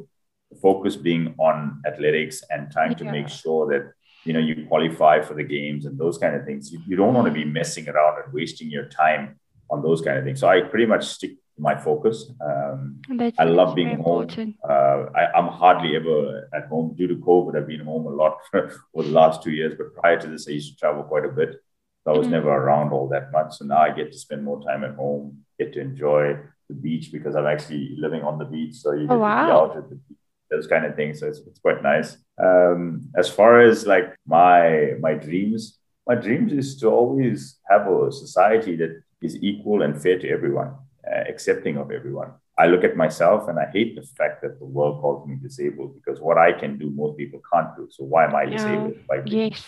the 0.50 0.58
focus 0.58 0.96
being 0.96 1.36
on 1.38 1.82
athletics 1.86 2.42
and 2.50 2.72
trying 2.72 2.92
yeah. 2.92 2.98
to 2.98 3.12
make 3.12 3.28
sure 3.28 3.68
that 3.68 3.92
you 4.24 4.34
know 4.34 4.40
you 4.40 4.66
qualify 4.68 5.22
for 5.22 5.34
the 5.34 5.44
games 5.44 5.86
and 5.86 5.98
those 5.98 6.18
kind 6.18 6.36
of 6.36 6.46
things. 6.46 6.72
You, 6.72 6.80
you 6.88 6.96
don't 6.96 7.14
want 7.14 7.28
to 7.28 7.34
be 7.34 7.44
messing 7.44 7.90
around 7.90 8.24
and 8.24 8.34
wasting 8.34 8.70
your 8.70 8.86
time 8.86 9.40
on 9.70 9.82
those 9.82 10.02
kind 10.02 10.18
of 10.18 10.24
things. 10.24 10.40
So 10.40 10.48
I 10.48 10.62
pretty 10.62 10.86
much 10.86 11.06
stick 11.06 11.32
to 11.32 11.62
my 11.62 11.76
focus. 11.76 12.32
Um, 12.42 13.02
I 13.38 13.44
love 13.44 13.76
being 13.76 13.98
home. 14.00 14.28
Uh, 14.68 15.06
I, 15.16 15.38
am 15.38 15.48
hardly 15.48 15.96
ever 15.96 16.50
at 16.54 16.68
home 16.68 16.96
due 16.96 17.08
to 17.08 17.16
COVID. 17.16 17.58
I've 17.58 17.68
been 17.68 17.82
home 17.82 18.06
a 18.06 18.10
lot 18.10 18.38
for, 18.50 18.70
for 18.94 19.04
the 19.04 19.12
last 19.12 19.44
two 19.44 19.52
years, 19.52 19.74
but 19.78 19.94
prior 19.94 20.20
to 20.20 20.28
this, 20.28 20.48
I 20.48 20.52
used 20.52 20.74
to 20.74 20.80
travel 20.80 21.04
quite 21.04 21.26
a 21.26 21.30
bit. 21.30 21.62
So 22.04 22.14
I 22.14 22.18
was 22.18 22.28
mm-hmm. 22.28 22.36
never 22.36 22.50
around 22.50 22.94
all 22.94 23.10
that 23.10 23.32
much. 23.32 23.58
So 23.58 23.66
now 23.66 23.80
I 23.80 23.92
get 23.92 24.14
to 24.14 24.18
spend 24.18 24.44
more 24.44 24.62
time 24.64 24.84
at 24.84 24.96
home, 24.96 25.44
get 25.60 25.74
to 25.74 25.82
enjoy 25.82 26.38
the 26.70 26.76
beach 26.76 27.12
because 27.12 27.36
I'm 27.36 27.48
actually 27.48 27.96
living 27.98 28.24
on 28.24 28.38
the 28.38 28.46
beach. 28.46 28.76
So 28.76 28.92
you 28.94 29.08
get 29.08 29.14
oh, 29.14 29.20
wow. 29.20 29.42
to 29.42 29.48
be 29.48 29.52
out 29.52 29.78
at 29.78 29.90
the 29.90 29.96
beach, 29.96 30.18
those 30.52 30.68
kind 30.68 30.86
of 30.86 30.96
things. 30.96 31.20
So 31.20 31.28
it's, 31.28 31.40
it's 31.40 31.60
quite 31.60 31.82
nice. 31.84 32.18
Um, 32.42 33.10
as 33.18 33.30
far 33.30 33.62
as 33.62 33.86
like 33.88 34.16
my 34.26 34.94
my 35.00 35.14
dreams, 35.14 35.80
my 36.06 36.16
dreams 36.16 36.54
is 36.54 36.78
to 36.78 36.88
always 36.88 37.60
have 37.70 37.88
a 37.88 38.12
society 38.12 38.76
that 38.78 39.02
is 39.22 39.36
equal 39.42 39.82
and 39.82 40.00
fair 40.02 40.20
to 40.20 40.30
everyone, 40.30 40.76
uh, 41.10 41.24
accepting 41.28 41.78
of 41.78 41.92
everyone. 41.92 42.32
I 42.60 42.66
look 42.66 42.84
at 42.84 42.98
myself 42.98 43.48
and 43.50 43.60
I 43.60 43.70
hate 43.72 43.96
the 43.96 44.02
fact 44.02 44.42
that 44.42 44.58
the 44.58 44.66
world 44.66 45.00
calls 45.00 45.28
me 45.28 45.36
disabled 45.36 45.94
because 45.94 46.20
what 46.20 46.40
I 46.40 46.52
can 46.54 46.80
do, 46.80 46.90
most 46.90 47.18
people 47.18 47.40
can't 47.54 47.76
do. 47.76 47.88
So 47.92 48.04
why 48.04 48.26
am 48.26 48.36
I 48.36 48.46
disabled? 48.46 48.96
By 49.08 49.22
yes. 49.26 49.64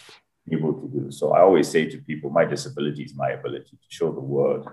able 0.51 0.73
to 0.73 0.87
do. 0.87 1.11
So 1.11 1.33
I 1.33 1.41
always 1.41 1.67
say 1.67 1.87
to 1.87 1.97
people, 1.99 2.31
my 2.31 2.45
disability 2.45 3.03
is 3.03 3.15
my 3.15 3.29
ability 3.29 3.77
to 3.77 3.87
show 3.89 4.11
the 4.11 4.19
world 4.19 4.67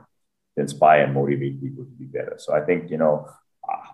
inspire 0.57 1.05
and 1.05 1.15
motivate 1.15 1.61
people 1.61 1.85
to 1.85 1.91
be 1.91 2.05
better. 2.05 2.37
So 2.39 2.55
I 2.55 2.61
think, 2.61 2.91
you 2.91 2.99
know, 2.99 3.29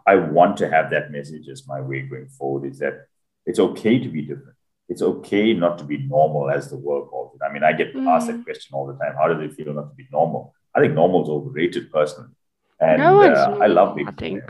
I 0.06 0.16
want 0.16 0.56
to 0.58 0.68
have 0.68 0.90
that 0.90 1.10
message 1.10 1.48
as 1.48 1.66
my 1.66 1.80
way 1.80 2.02
going 2.02 2.28
forward 2.28 2.70
is 2.70 2.78
that 2.78 3.06
it's 3.46 3.58
okay 3.58 3.98
to 3.98 4.08
be 4.08 4.22
different. 4.22 4.56
It's 4.88 5.02
okay 5.02 5.52
not 5.54 5.78
to 5.78 5.84
be 5.84 5.98
normal 5.98 6.50
as 6.50 6.68
the 6.68 6.76
world 6.76 7.08
calls 7.08 7.34
it. 7.34 7.44
I 7.44 7.52
mean, 7.52 7.62
I 7.62 7.72
get 7.72 7.94
mm. 7.94 8.06
asked 8.06 8.26
that 8.26 8.44
question 8.44 8.74
all 8.74 8.86
the 8.86 8.94
time. 8.94 9.14
How 9.16 9.28
does 9.28 9.40
it 9.42 9.54
feel 9.54 9.72
not 9.72 9.90
to 9.90 9.96
be 9.96 10.06
normal? 10.12 10.54
I 10.74 10.80
think 10.80 10.94
normal 10.94 11.22
is 11.22 11.28
overrated 11.28 11.90
personally. 11.90 12.30
And 12.80 13.00
no, 13.00 13.22
uh, 13.22 13.58
I 13.60 13.66
love 13.66 13.96
being 13.96 14.08
I 14.08 14.12
think. 14.12 14.42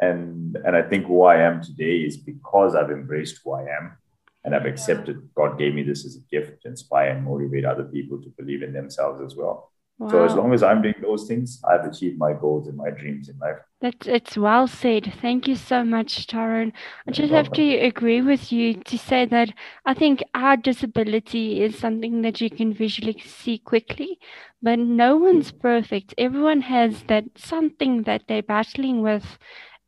And, 0.00 0.56
and 0.64 0.76
I 0.76 0.82
think 0.82 1.06
who 1.06 1.24
I 1.24 1.36
am 1.42 1.62
today 1.62 1.98
is 1.98 2.16
because 2.16 2.74
I've 2.74 2.90
embraced 2.90 3.40
who 3.44 3.52
I 3.52 3.62
am 3.62 3.98
and 4.44 4.54
I've 4.54 4.66
accepted 4.66 5.28
God 5.34 5.58
gave 5.58 5.74
me 5.74 5.82
this 5.82 6.06
as 6.06 6.16
a 6.16 6.20
gift 6.30 6.62
to 6.62 6.68
inspire 6.68 7.10
and 7.10 7.24
motivate 7.24 7.64
other 7.64 7.84
people 7.84 8.20
to 8.22 8.32
believe 8.38 8.62
in 8.62 8.72
themselves 8.72 9.20
as 9.24 9.36
well. 9.36 9.69
Wow. 10.00 10.08
So 10.08 10.24
as 10.24 10.34
long 10.34 10.54
as 10.54 10.62
I'm 10.62 10.80
doing 10.82 10.94
those 11.02 11.28
things, 11.28 11.62
I've 11.68 11.84
achieved 11.84 12.18
my 12.18 12.32
goals 12.32 12.66
and 12.68 12.76
my 12.76 12.90
dreams 12.90 13.28
in 13.28 13.38
life. 13.38 13.58
That's 13.82 14.06
it's 14.06 14.36
well 14.36 14.66
said. 14.66 15.12
Thank 15.20 15.46
you 15.46 15.56
so 15.56 15.84
much, 15.84 16.26
Tyrone. 16.26 16.72
I 17.06 17.12
just 17.12 17.32
have 17.32 17.52
to 17.52 17.76
agree 17.78 18.22
with 18.22 18.50
you 18.50 18.74
to 18.74 18.98
say 18.98 19.26
that 19.26 19.52
I 19.84 19.94
think 19.94 20.22
our 20.34 20.56
disability 20.56 21.62
is 21.62 21.78
something 21.78 22.22
that 22.22 22.40
you 22.40 22.50
can 22.50 22.72
visually 22.72 23.20
see 23.24 23.58
quickly, 23.58 24.18
but 24.62 24.78
no 24.78 25.16
one's 25.16 25.52
perfect. 25.52 26.14
Everyone 26.18 26.62
has 26.62 27.02
that 27.04 27.24
something 27.36 28.04
that 28.04 28.22
they're 28.26 28.42
battling 28.42 29.02
with 29.02 29.38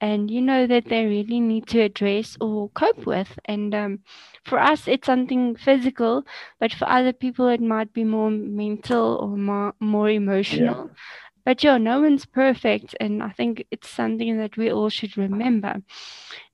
and 0.01 0.31
you 0.31 0.41
know 0.43 0.67
that 0.67 0.87
they 0.87 1.07
really 1.07 1.41
need 1.41 1.67
to 1.69 1.81
address 1.81 2.37
or 2.41 2.71
cope 2.71 3.07
with. 3.07 3.39
And 3.47 3.75
um, 3.75 4.01
for 4.45 4.59
us, 4.59 4.89
it's 4.89 5.07
something 5.07 5.57
physical, 5.57 6.25
but 6.59 6.73
for 6.73 6.89
other 6.89 7.13
people, 7.13 7.49
it 7.49 7.61
might 7.61 7.93
be 7.93 8.05
more 8.05 8.31
mental 8.31 9.17
or 9.21 9.37
more, 9.37 9.75
more 9.81 10.11
emotional. 10.11 10.91
but 11.45 11.63
yeah, 11.63 11.79
no 11.79 12.01
one's 12.01 12.25
perfect, 12.25 12.95
and 13.01 13.23
I 13.23 13.31
think 13.31 13.65
it's 13.71 13.89
something 13.89 14.39
that 14.39 14.57
we 14.57 14.71
all 14.71 14.89
should 14.89 15.17
remember. 15.17 15.83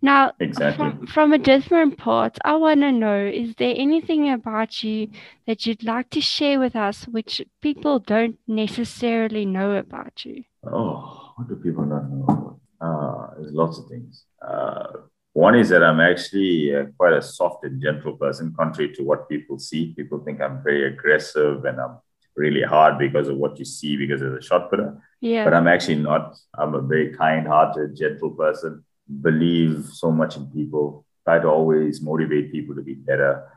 Now, 0.02 0.32
exactly. 0.38 0.76
from, 0.76 1.06
from 1.06 1.32
a 1.32 1.38
different 1.38 1.98
part, 1.98 2.38
I 2.44 2.56
want 2.56 2.80
to 2.80 2.92
know: 2.92 3.26
is 3.26 3.54
there 3.56 3.74
anything 3.76 4.30
about 4.30 4.82
you 4.82 5.08
that 5.46 5.66
you'd 5.66 5.82
like 5.82 6.10
to 6.10 6.20
share 6.20 6.60
with 6.60 6.76
us, 6.76 7.04
which 7.04 7.42
people 7.60 7.98
don't 7.98 8.38
necessarily 8.46 9.44
know 9.46 9.72
about 9.72 10.24
you? 10.24 10.44
Oh, 10.64 11.32
what 11.36 11.48
do 11.48 11.56
people 11.56 11.84
not 11.84 12.10
know? 12.10 12.60
Uh, 12.80 13.34
there's 13.38 13.52
lots 13.52 13.78
of 13.78 13.86
things. 13.88 14.24
Uh, 14.46 14.86
one 15.32 15.54
is 15.54 15.68
that 15.68 15.84
I'm 15.84 16.00
actually 16.00 16.74
uh, 16.74 16.84
quite 16.96 17.12
a 17.12 17.22
soft 17.22 17.64
and 17.64 17.80
gentle 17.80 18.16
person, 18.16 18.54
contrary 18.58 18.92
to 18.94 19.02
what 19.02 19.28
people 19.28 19.58
see. 19.58 19.94
People 19.94 20.18
think 20.18 20.40
I'm 20.40 20.62
very 20.62 20.86
aggressive 20.86 21.64
and 21.64 21.80
I'm 21.80 21.98
really 22.34 22.62
hard 22.62 22.98
because 22.98 23.28
of 23.28 23.36
what 23.36 23.58
you 23.58 23.64
see 23.64 23.96
because 23.96 24.22
of 24.22 24.32
the 24.32 24.40
shot 24.42 24.70
putter. 24.70 25.00
Yeah. 25.20 25.44
But 25.44 25.54
I'm 25.54 25.68
actually 25.68 25.96
not. 25.96 26.36
I'm 26.56 26.74
a 26.74 26.80
very 26.80 27.14
kind-hearted, 27.14 27.96
gentle 27.96 28.30
person. 28.30 28.84
Believe 29.20 29.86
so 29.92 30.10
much 30.10 30.36
in 30.36 30.46
people. 30.46 31.04
Try 31.24 31.38
to 31.40 31.48
always 31.48 32.00
motivate 32.00 32.52
people 32.52 32.74
to 32.74 32.82
be 32.82 32.94
better. 32.94 33.48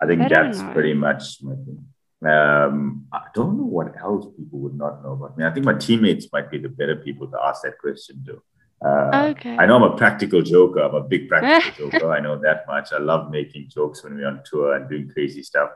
I 0.00 0.06
think 0.06 0.22
I 0.22 0.28
that's 0.28 0.62
pretty 0.74 0.94
much 0.94 1.42
my 1.42 1.54
thing. 1.54 1.84
Um, 2.26 3.06
I 3.12 3.26
don't 3.34 3.56
know 3.58 3.64
what 3.64 3.94
else 4.00 4.26
people 4.36 4.58
would 4.60 4.74
not 4.76 5.02
know 5.04 5.12
about 5.12 5.38
me. 5.38 5.44
I 5.44 5.50
think 5.50 5.66
my 5.66 5.74
teammates 5.74 6.26
might 6.32 6.50
be 6.50 6.58
the 6.58 6.68
better 6.68 6.96
people 6.96 7.28
to 7.28 7.38
ask 7.44 7.62
that 7.62 7.78
question 7.78 8.24
to. 8.26 8.42
Uh, 8.84 9.32
okay. 9.36 9.56
I 9.56 9.66
know 9.66 9.76
I'm 9.76 9.92
a 9.92 9.96
practical 9.96 10.42
joker. 10.42 10.80
I'm 10.80 10.94
a 10.94 11.02
big 11.02 11.28
practical 11.28 11.90
joker. 11.90 12.12
I 12.12 12.20
know 12.20 12.38
that 12.38 12.64
much. 12.68 12.92
I 12.92 12.98
love 12.98 13.30
making 13.30 13.68
jokes 13.68 14.04
when 14.04 14.16
we're 14.16 14.28
on 14.28 14.42
tour 14.44 14.74
and 14.74 14.88
doing 14.88 15.10
crazy 15.12 15.42
stuff. 15.42 15.70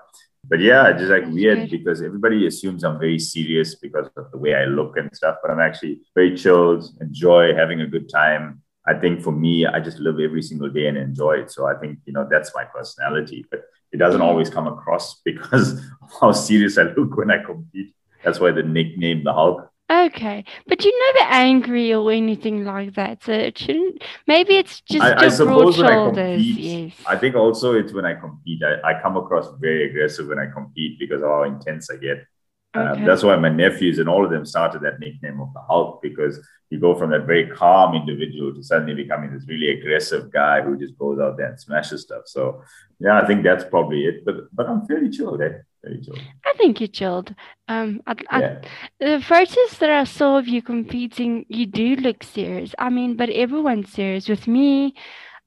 But 0.49 0.61
yeah, 0.61 0.93
just 0.93 1.11
like 1.11 1.23
That's 1.23 1.35
weird 1.35 1.71
good. 1.71 1.71
because 1.71 2.03
everybody 2.03 2.47
assumes 2.47 2.83
I'm 2.85 2.99
very 2.99 3.19
serious 3.19 3.77
because 3.77 4.09
of 4.17 4.31
the 4.33 4.38
way 4.38 4.55
I 4.55 4.65
look 4.65 4.97
and 4.97 5.09
stuff. 5.15 5.37
But 5.43 5.51
I'm 5.53 5.61
actually 5.61 6.01
very 6.15 6.37
chilled, 6.37 6.85
enjoy 7.01 7.55
having 7.55 7.81
a 7.81 7.87
good 7.87 8.09
time. 8.09 8.62
I 8.87 8.95
think 8.95 9.23
for 9.23 9.31
me, 9.31 9.67
I 9.67 9.79
just 9.79 9.99
live 9.99 10.19
every 10.19 10.43
single 10.43 10.69
day 10.69 10.88
and 10.88 10.99
enjoy 10.99 11.35
it. 11.35 11.53
So 11.53 11.67
I 11.67 11.75
think, 11.75 12.01
you 12.05 12.12
know, 12.12 12.27
that's 12.29 12.53
my 12.55 12.65
personality. 12.65 13.47
But 13.51 13.62
it 13.93 13.99
doesn't 13.99 14.21
always 14.21 14.51
come 14.51 14.67
across 14.67 15.21
because 15.25 15.73
of 15.73 16.11
how 16.21 16.33
serious 16.33 16.79
I 16.79 16.85
look 16.85 17.17
when 17.17 17.31
I 17.31 17.43
compete. 17.43 17.95
That's 18.25 18.41
why 18.41 18.51
the 18.53 18.62
nickname, 18.62 19.23
the 19.25 19.33
Hulk. 19.33 19.69
Okay, 19.92 20.44
but 20.66 20.83
you're 20.83 21.12
never 21.12 21.31
angry 21.31 21.92
or 21.92 22.11
anything 22.11 22.64
like 22.64 22.94
that, 22.94 23.22
so 23.24 23.33
it 23.33 23.59
shouldn't. 23.59 24.02
Maybe 24.26 24.57
it's 24.57 24.81
just 24.81 25.05
I, 25.05 25.12
I 25.12 25.26
when 25.26 25.72
shoulders. 25.74 26.16
I 26.18 26.35
yes. 26.37 26.94
I 27.07 27.16
think 27.16 27.35
also 27.35 27.74
it's 27.74 27.92
when 27.92 28.07
I 28.07 28.14
compete. 28.14 28.62
I, 28.62 28.92
I 28.92 29.02
come 29.02 29.18
across 29.18 29.48
very 29.61 29.90
aggressive 29.90 30.28
when 30.28 30.38
I 30.38 30.46
compete 30.46 30.98
because 30.98 31.20
of 31.20 31.28
how 31.28 31.42
intense 31.42 31.90
I 31.90 31.96
get. 31.96 32.24
Um, 32.72 32.88
okay. 32.88 33.00
Um, 33.00 33.07
that's 33.07 33.22
why 33.22 33.37
my 33.37 33.50
nephews 33.50 33.98
and 33.98 34.09
all 34.09 34.24
of 34.24 34.31
them 34.31 34.46
started 34.46 34.81
that 34.81 34.98
nickname 34.98 35.42
of 35.42 35.52
the 35.52 35.61
Hulk 35.61 36.00
because 36.00 36.40
you 36.70 36.81
go 36.81 36.94
from 36.94 37.11
that 37.11 37.26
very 37.26 37.48
calm 37.48 37.94
individual 37.94 38.55
to 38.55 38.62
suddenly 38.62 38.94
becoming 38.94 39.31
this 39.35 39.46
really 39.46 39.78
aggressive 39.78 40.33
guy 40.33 40.62
who 40.62 40.78
just 40.78 40.96
goes 40.96 41.20
out 41.20 41.37
there 41.37 41.50
and 41.50 41.61
smashes 41.61 42.00
stuff. 42.00 42.22
So 42.24 42.62
yeah, 42.98 43.20
I 43.20 43.26
think 43.26 43.42
that's 43.42 43.64
probably 43.64 44.07
it. 44.07 44.24
But 44.24 44.55
but 44.55 44.70
I'm 44.70 44.87
fairly 44.87 45.11
chilled, 45.11 45.42
eh? 45.42 45.59
Very 45.85 46.01
chilled. 46.01 46.21
I 46.47 46.53
think 46.57 46.81
you're 46.81 46.88
chilled. 46.88 47.35
Um, 47.68 48.03
I, 48.07 48.14
I, 48.31 48.57
the 49.01 49.21
photos 49.21 49.79
that 49.79 49.90
I 49.90 50.05
saw 50.05 50.38
of 50.38 50.47
you 50.47 50.62
competing, 50.62 51.45
you 51.49 51.66
do 51.66 51.97
look 51.97 52.23
serious. 52.23 52.75
I 52.79 52.88
mean, 52.90 53.16
but 53.16 53.31
everyone's 53.31 53.90
serious. 53.90 54.29
With 54.29 54.47
me, 54.47 54.95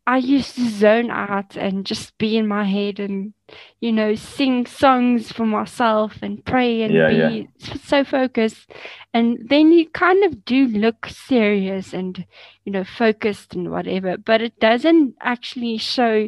I 0.07 0.17
used 0.17 0.55
to 0.55 0.69
zone 0.69 1.09
out 1.09 1.55
and 1.55 1.85
just 1.85 2.17
be 2.19 2.37
in 2.37 2.47
my 2.47 2.63
head 2.63 2.99
and, 2.99 3.33
you 3.79 3.91
know, 3.91 4.13
sing 4.13 4.67
songs 4.67 5.31
for 5.31 5.45
myself 5.45 6.17
and 6.21 6.45
pray 6.45 6.83
and 6.83 6.93
yeah, 6.93 7.09
be 7.09 7.49
yeah. 7.57 7.75
so 7.83 8.03
focused. 8.03 8.69
And 9.13 9.49
then 9.49 9.71
you 9.71 9.89
kind 9.89 10.23
of 10.25 10.45
do 10.45 10.67
look 10.67 11.07
serious 11.07 11.93
and, 11.93 12.23
you 12.65 12.71
know, 12.71 12.83
focused 12.83 13.55
and 13.55 13.71
whatever, 13.71 14.17
but 14.17 14.41
it 14.41 14.59
doesn't 14.59 15.15
actually 15.21 15.77
show 15.77 16.27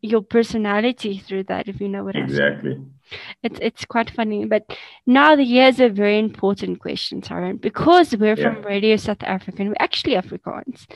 your 0.00 0.22
personality 0.22 1.18
through 1.18 1.44
that, 1.44 1.68
if 1.68 1.80
you 1.80 1.88
know 1.88 2.02
what 2.02 2.16
exactly. 2.16 2.70
I 2.70 2.74
mean. 2.74 2.82
saying. 2.82 2.95
It's 3.42 3.58
it's 3.60 3.84
quite 3.84 4.10
funny, 4.10 4.44
but 4.44 4.64
now 5.06 5.36
the 5.36 5.44
here's 5.44 5.80
a 5.80 5.88
very 5.88 6.18
important 6.18 6.80
question, 6.80 7.20
Tyrone, 7.20 7.56
because 7.56 8.16
we're 8.16 8.38
yeah. 8.38 8.54
from 8.54 8.62
Radio 8.62 8.96
South 8.96 9.22
African, 9.22 9.68
we're 9.68 9.74
actually 9.80 10.14
Afrikaans. 10.14 10.86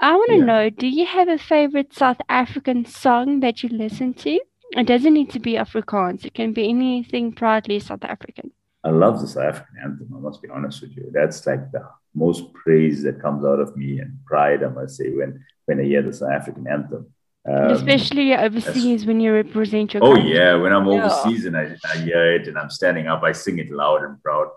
I 0.00 0.14
want 0.14 0.30
to 0.30 0.38
yeah. 0.38 0.44
know 0.44 0.70
do 0.70 0.86
you 0.86 1.06
have 1.06 1.28
a 1.28 1.38
favorite 1.38 1.92
South 1.94 2.20
African 2.28 2.84
song 2.84 3.40
that 3.40 3.62
you 3.62 3.68
listen 3.68 4.14
to? 4.14 4.40
It 4.72 4.86
doesn't 4.86 5.14
need 5.14 5.30
to 5.30 5.40
be 5.40 5.54
Afrikaans, 5.54 6.24
it 6.24 6.34
can 6.34 6.52
be 6.52 6.68
anything 6.68 7.32
proudly 7.32 7.80
South 7.80 8.04
African. 8.04 8.52
I 8.84 8.90
love 8.90 9.20
the 9.20 9.26
South 9.26 9.44
African 9.44 9.76
anthem, 9.82 10.14
I 10.16 10.20
must 10.20 10.40
be 10.40 10.48
honest 10.48 10.82
with 10.82 10.96
you. 10.96 11.10
That's 11.12 11.46
like 11.46 11.72
the 11.72 11.88
most 12.14 12.52
praise 12.54 13.02
that 13.02 13.20
comes 13.20 13.44
out 13.44 13.60
of 13.60 13.76
me 13.76 13.98
and 13.98 14.18
pride, 14.24 14.62
I 14.62 14.68
must 14.68 14.96
say, 14.96 15.10
when, 15.10 15.44
when 15.66 15.80
I 15.80 15.84
hear 15.84 16.02
the 16.02 16.12
South 16.12 16.30
African 16.30 16.66
anthem. 16.68 17.12
Um, 17.48 17.70
Especially 17.70 18.34
overseas 18.34 19.06
when 19.06 19.20
you 19.20 19.32
represent 19.32 19.94
your 19.94 20.04
Oh, 20.04 20.14
country. 20.14 20.34
yeah. 20.34 20.54
When 20.54 20.72
I'm 20.72 20.86
overseas 20.86 21.42
yeah. 21.42 21.48
and 21.48 21.56
I, 21.56 21.76
I, 21.92 21.96
hear 21.98 22.32
it 22.34 22.48
and 22.48 22.58
I'm 22.58 22.68
standing 22.68 23.06
up, 23.06 23.22
I 23.22 23.32
sing 23.32 23.58
it 23.58 23.70
loud 23.70 24.02
and 24.02 24.22
proud. 24.22 24.48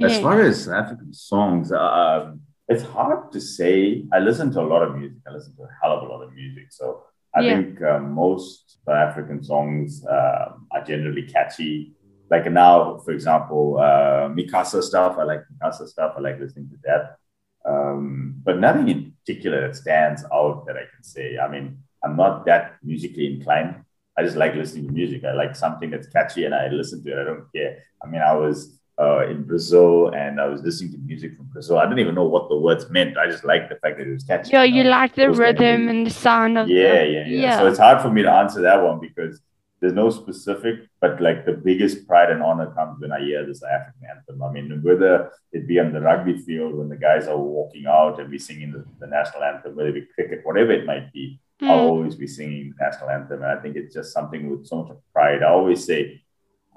As 0.00 0.12
yeah. 0.12 0.20
far 0.20 0.40
as 0.42 0.68
African 0.68 1.12
songs, 1.12 1.72
um, 1.72 2.40
it's 2.68 2.82
hard 2.82 3.32
to 3.32 3.40
say. 3.40 4.04
I 4.12 4.18
listen 4.18 4.52
to 4.52 4.60
a 4.60 4.68
lot 4.72 4.82
of 4.82 4.96
music. 4.96 5.18
I 5.26 5.32
listen 5.32 5.56
to 5.56 5.62
a 5.62 5.68
hell 5.82 5.92
of 5.96 6.02
a 6.02 6.12
lot 6.12 6.22
of 6.22 6.32
music. 6.34 6.66
So 6.70 7.02
I 7.34 7.40
yeah. 7.40 7.54
think 7.54 7.82
uh, 7.82 7.98
most 7.98 8.78
African 8.88 9.42
songs 9.42 10.04
uh, 10.06 10.52
are 10.72 10.84
generally 10.84 11.22
catchy. 11.22 11.94
Like 12.30 12.50
now, 12.50 12.98
for 13.04 13.12
example, 13.12 13.78
uh, 13.78 14.28
Mi-Casa 14.28 14.82
stuff. 14.82 15.16
I 15.18 15.24
like 15.24 15.40
Mi-Casa 15.50 15.88
stuff. 15.88 16.14
I 16.16 16.20
like 16.20 16.38
listening 16.38 16.68
to 16.70 16.76
that. 16.84 17.16
Um, 17.64 18.36
but 18.44 18.58
nothing 18.58 18.88
in 18.88 19.12
particular 19.20 19.66
that 19.66 19.76
stands 19.76 20.24
out 20.32 20.66
that 20.66 20.76
I 20.76 20.84
can 20.92 21.02
say. 21.02 21.38
I 21.38 21.48
mean, 21.48 21.78
I'm 22.06 22.16
not 22.16 22.46
that 22.46 22.76
musically 22.82 23.26
inclined. 23.34 23.82
I 24.16 24.22
just 24.22 24.36
like 24.36 24.54
listening 24.54 24.86
to 24.86 24.92
music. 24.92 25.24
I 25.24 25.32
like 25.32 25.54
something 25.54 25.90
that's 25.90 26.06
catchy 26.06 26.44
and 26.44 26.54
I 26.54 26.68
listen 26.68 27.02
to 27.04 27.12
it. 27.12 27.20
I 27.20 27.24
don't 27.24 27.52
care. 27.54 27.82
I 28.02 28.06
mean, 28.06 28.22
I 28.22 28.32
was 28.32 28.78
uh, 28.98 29.26
in 29.28 29.42
Brazil 29.42 30.08
and 30.08 30.40
I 30.40 30.46
was 30.46 30.62
listening 30.62 30.92
to 30.92 30.98
music 30.98 31.36
from 31.36 31.46
Brazil. 31.46 31.78
I 31.78 31.84
didn't 31.84 31.98
even 31.98 32.14
know 32.14 32.24
what 32.24 32.48
the 32.48 32.56
words 32.56 32.88
meant. 32.88 33.18
I 33.18 33.26
just 33.26 33.44
liked 33.44 33.68
the 33.68 33.76
fact 33.76 33.98
that 33.98 34.06
it 34.06 34.12
was 34.12 34.24
catchy. 34.24 34.52
Yeah, 34.52 34.62
you, 34.62 34.84
know? 34.84 34.90
like 34.90 35.14
the 35.14 35.30
rhythm 35.30 35.88
and 35.88 36.06
the 36.06 36.10
sound 36.10 36.56
of 36.56 36.68
yeah, 36.68 37.04
the, 37.04 37.10
yeah, 37.10 37.24
yeah, 37.26 37.40
yeah. 37.40 37.58
So 37.58 37.66
it's 37.66 37.78
hard 37.78 38.00
for 38.00 38.10
me 38.10 38.22
to 38.22 38.30
answer 38.30 38.62
that 38.62 38.82
one 38.82 39.00
because 39.00 39.40
there's 39.80 39.92
no 39.92 40.08
specific, 40.08 40.88
but 41.00 41.20
like 41.20 41.44
the 41.44 41.52
biggest 41.52 42.08
pride 42.08 42.30
and 42.30 42.42
honor 42.42 42.72
comes 42.72 42.98
when 42.98 43.12
I 43.12 43.20
hear 43.20 43.44
this 43.44 43.62
African 43.62 44.08
anthem. 44.08 44.42
I 44.42 44.50
mean, 44.50 44.80
whether 44.82 45.30
it 45.52 45.68
be 45.68 45.78
on 45.78 45.92
the 45.92 46.00
rugby 46.00 46.38
field 46.38 46.74
when 46.74 46.88
the 46.88 46.96
guys 46.96 47.28
are 47.28 47.36
walking 47.36 47.86
out 47.86 48.18
and 48.18 48.30
we 48.30 48.38
singing 48.38 48.72
the, 48.72 48.86
the 48.98 49.06
national 49.06 49.44
anthem, 49.44 49.76
whether 49.76 49.90
it 49.90 49.94
be 49.94 50.06
cricket, 50.14 50.40
whatever 50.44 50.72
it 50.72 50.86
might 50.86 51.12
be, 51.12 51.38
mm. 51.60 51.68
I'll 51.68 51.88
always 51.88 52.14
be 52.14 52.26
singing 52.26 52.74
the 52.76 52.84
national 52.84 53.10
anthem. 53.10 53.42
And 53.42 53.52
I 53.52 53.60
think 53.60 53.76
it's 53.76 53.94
just 53.94 54.12
something 54.12 54.50
with 54.50 54.66
so 54.66 54.84
much 54.84 54.98
pride. 55.12 55.42
I 55.42 55.50
always 55.50 55.84
say 55.84 56.22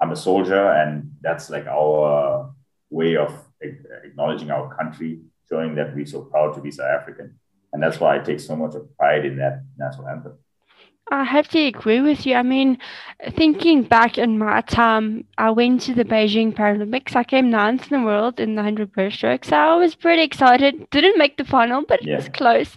I'm 0.00 0.12
a 0.12 0.16
soldier, 0.16 0.72
and 0.72 1.12
that's 1.20 1.50
like 1.50 1.66
our 1.66 2.52
way 2.90 3.16
of 3.16 3.32
acknowledging 3.60 4.50
our 4.50 4.74
country, 4.74 5.20
showing 5.48 5.74
that 5.74 5.94
we're 5.94 6.06
so 6.06 6.22
proud 6.22 6.54
to 6.54 6.60
be 6.60 6.70
South 6.70 6.86
African. 6.86 7.38
And 7.72 7.82
that's 7.82 8.00
why 8.00 8.16
I 8.16 8.18
take 8.18 8.40
so 8.40 8.56
much 8.56 8.74
of 8.74 8.96
pride 8.96 9.24
in 9.24 9.36
that 9.36 9.62
national 9.78 10.08
anthem. 10.08 10.38
I 11.12 11.24
have 11.24 11.48
to 11.48 11.58
agree 11.58 12.00
with 12.00 12.24
you. 12.24 12.36
I 12.36 12.42
mean, 12.42 12.78
thinking 13.30 13.82
back 13.82 14.16
in 14.16 14.38
my 14.38 14.60
time, 14.60 15.24
I 15.38 15.50
went 15.50 15.80
to 15.82 15.94
the 15.94 16.04
Beijing 16.04 16.54
Paralympics. 16.54 17.16
I 17.16 17.24
came 17.24 17.50
ninth 17.50 17.90
in 17.90 18.00
the 18.00 18.06
world 18.06 18.38
in 18.38 18.54
the 18.54 18.62
100 18.62 18.92
breaststroke. 18.92 19.44
So 19.44 19.56
I 19.56 19.74
was 19.76 19.96
pretty 19.96 20.22
excited. 20.22 20.88
Didn't 20.90 21.18
make 21.18 21.36
the 21.36 21.44
final, 21.44 21.84
but 21.86 22.04
yeah. 22.04 22.14
it 22.14 22.16
was 22.16 22.28
close. 22.28 22.76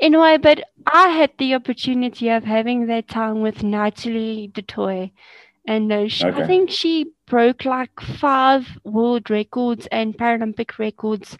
Anyway, 0.00 0.38
but 0.38 0.62
I 0.86 1.08
had 1.08 1.32
the 1.38 1.54
opportunity 1.54 2.28
of 2.28 2.44
having 2.44 2.86
that 2.86 3.08
time 3.08 3.40
with 3.40 3.62
Natalie 3.62 4.50
du 4.52 4.62
Toit 4.62 5.10
and 5.66 5.92
uh, 5.92 6.08
she, 6.08 6.24
okay. 6.26 6.42
I 6.42 6.46
think 6.46 6.70
she 6.70 7.06
broke 7.26 7.64
like 7.64 8.00
five 8.00 8.78
world 8.84 9.30
records 9.30 9.88
and 9.90 10.16
Paralympic 10.16 10.78
records 10.78 11.36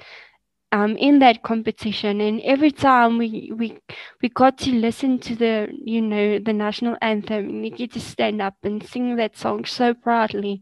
um, 0.72 0.96
in 0.96 1.20
that 1.20 1.42
competition. 1.44 2.20
And 2.20 2.40
every 2.40 2.72
time 2.72 3.18
we 3.18 3.52
we 3.54 3.78
we 4.20 4.28
got 4.28 4.58
to 4.58 4.72
listen 4.72 5.18
to 5.20 5.36
the 5.36 5.68
you 5.72 6.02
know 6.02 6.38
the 6.40 6.52
national 6.52 6.96
anthem, 7.00 7.48
and 7.48 7.64
you 7.64 7.70
get 7.70 7.92
to 7.92 8.00
stand 8.00 8.42
up 8.42 8.56
and 8.64 8.82
sing 8.84 9.16
that 9.16 9.36
song 9.36 9.64
so 9.64 9.94
proudly. 9.94 10.60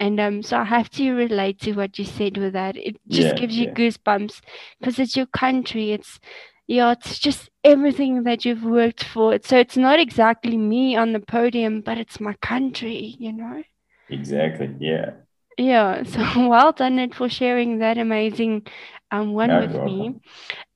And 0.00 0.18
um, 0.18 0.42
so 0.42 0.56
I 0.56 0.64
have 0.64 0.90
to 0.90 1.12
relate 1.12 1.60
to 1.60 1.74
what 1.74 1.98
you 1.98 2.04
said 2.04 2.36
with 2.36 2.54
that. 2.54 2.76
It 2.76 2.96
just 3.08 3.28
yeah, 3.28 3.34
gives 3.34 3.56
you 3.56 3.66
yeah. 3.66 3.74
goosebumps 3.74 4.40
because 4.80 4.98
it's 4.98 5.16
your 5.16 5.26
country. 5.26 5.92
It's 5.92 6.18
yeah, 6.66 6.92
it's 6.92 7.18
just 7.18 7.50
everything 7.64 8.24
that 8.24 8.44
you've 8.44 8.64
worked 8.64 9.04
for. 9.04 9.38
So 9.42 9.58
it's 9.58 9.76
not 9.76 9.98
exactly 10.00 10.56
me 10.56 10.96
on 10.96 11.12
the 11.12 11.20
podium, 11.20 11.80
but 11.80 11.98
it's 11.98 12.20
my 12.20 12.34
country, 12.34 13.16
you 13.18 13.32
know? 13.32 13.62
Exactly. 14.08 14.74
Yeah. 14.78 15.12
Yeah. 15.58 16.02
So 16.06 16.48
well 16.48 16.72
done 16.72 16.98
it 16.98 17.14
for 17.14 17.28
sharing 17.28 17.78
that 17.78 17.98
amazing 17.98 18.66
um, 19.10 19.32
one 19.34 19.58
with 19.58 19.82
me. 19.82 20.14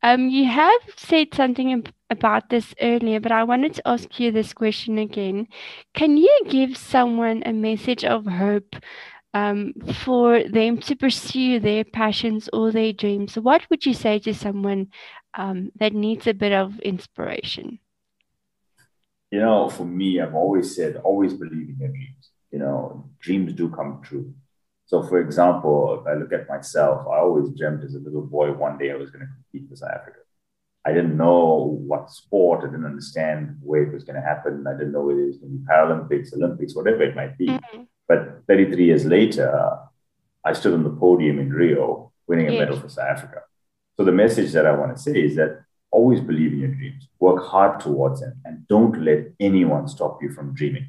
Um, 0.03 0.29
you 0.29 0.47
have 0.47 0.81
said 0.97 1.35
something 1.35 1.85
about 2.11 2.51
this 2.51 2.75
earlier, 2.81 3.21
but 3.21 3.33
I 3.33 3.45
wanted 3.45 3.75
to 3.75 3.89
ask 3.89 4.21
you 4.21 4.33
this 4.33 4.53
question 4.53 4.99
again. 4.99 5.49
Can 5.95 6.17
you 6.17 6.41
give 6.49 6.77
someone 6.77 7.43
a 7.47 7.53
message 7.53 8.05
of 8.05 8.27
hope 8.27 8.77
um, 9.35 9.75
for 10.05 10.45
them 10.49 10.79
to 10.79 10.97
pursue 10.97 11.61
their 11.61 11.85
passions 11.85 12.49
or 12.53 12.73
their 12.73 12.93
dreams, 12.93 13.37
what 13.37 13.69
would 13.71 13.85
you 13.85 13.93
say 13.93 14.19
to 14.21 14.33
someone 14.33 14.89
um, 15.37 15.71
that 15.79 15.93
needs 15.93 16.27
a 16.27 16.35
bit 16.35 16.53
of 16.53 16.79
inspiration? 16.81 17.79
You 19.31 19.41
know, 19.41 19.69
for 19.69 19.85
me, 19.85 20.21
I've 20.21 20.35
always 20.35 20.75
said, 20.75 20.97
always 20.97 21.35
believe 21.35 21.69
in 21.69 21.77
your 21.79 21.89
dreams. 21.89 22.31
You 22.51 22.59
know, 22.61 23.11
dreams 23.21 23.53
do 23.53 23.69
come 23.69 24.01
true. 24.03 24.33
So, 24.87 25.03
for 25.03 25.19
example, 25.21 26.01
if 26.01 26.07
I 26.07 26.15
look 26.15 26.33
at 26.33 26.49
myself, 26.49 27.07
I 27.09 27.19
always 27.19 27.51
dreamt 27.51 27.85
as 27.85 27.95
a 27.95 27.99
little 27.99 28.23
boy 28.23 28.53
one 28.53 28.79
day 28.79 28.93
I 28.93 28.97
was 28.97 29.11
going 29.11 29.27
to 29.27 29.33
compete 29.33 29.69
for 29.69 29.77
South 29.77 29.91
Africa. 29.91 30.19
I 30.85 30.93
didn't 30.93 31.17
know 31.17 31.81
what 31.85 32.11
sport, 32.11 32.61
I 32.63 32.67
didn't 32.67 32.87
understand 32.87 33.57
where 33.61 33.83
it 33.83 33.93
was 33.93 34.05
going 34.05 34.15
to 34.15 34.23
happen. 34.23 34.65
I 34.69 34.73
didn't 34.75 34.93
know 34.93 35.03
whether 35.03 35.21
it 35.21 35.27
was 35.27 35.39
going 35.39 35.53
to 35.53 35.59
be 35.59 35.65
Paralympics, 35.65 36.33
Olympics, 36.33 36.77
whatever 36.77 37.03
it 37.03 37.17
might 37.17 37.37
be. 37.37 37.49
Mm-hmm. 37.49 37.83
But 38.07 38.45
33 38.47 38.85
years 38.85 39.05
later, 39.05 39.79
I 40.45 40.53
stood 40.53 40.75
on 40.75 40.85
the 40.85 40.91
podium 40.91 41.41
in 41.41 41.53
Rio 41.53 42.13
winning 42.29 42.47
a 42.49 42.53
medal 42.53 42.79
for 42.79 42.89
South 42.89 43.09
Africa. 43.09 43.43
So 43.97 44.05
the 44.05 44.13
message 44.13 44.53
that 44.53 44.67
I 44.67 44.73
want 44.73 44.97
to 44.97 45.03
say 45.03 45.23
is 45.23 45.37
that 45.37 45.63
always 45.91 46.21
believe 46.21 46.53
in 46.53 46.59
your 46.59 46.75
dreams, 46.75 47.09
work 47.19 47.45
hard 47.45 47.81
towards 47.81 48.21
them, 48.21 48.35
and 48.45 48.69
don't 48.69 49.03
let 49.03 49.21
anyone 49.41 49.89
stop 49.89 50.23
you 50.23 50.31
from 50.33 50.55
dreaming. 50.55 50.89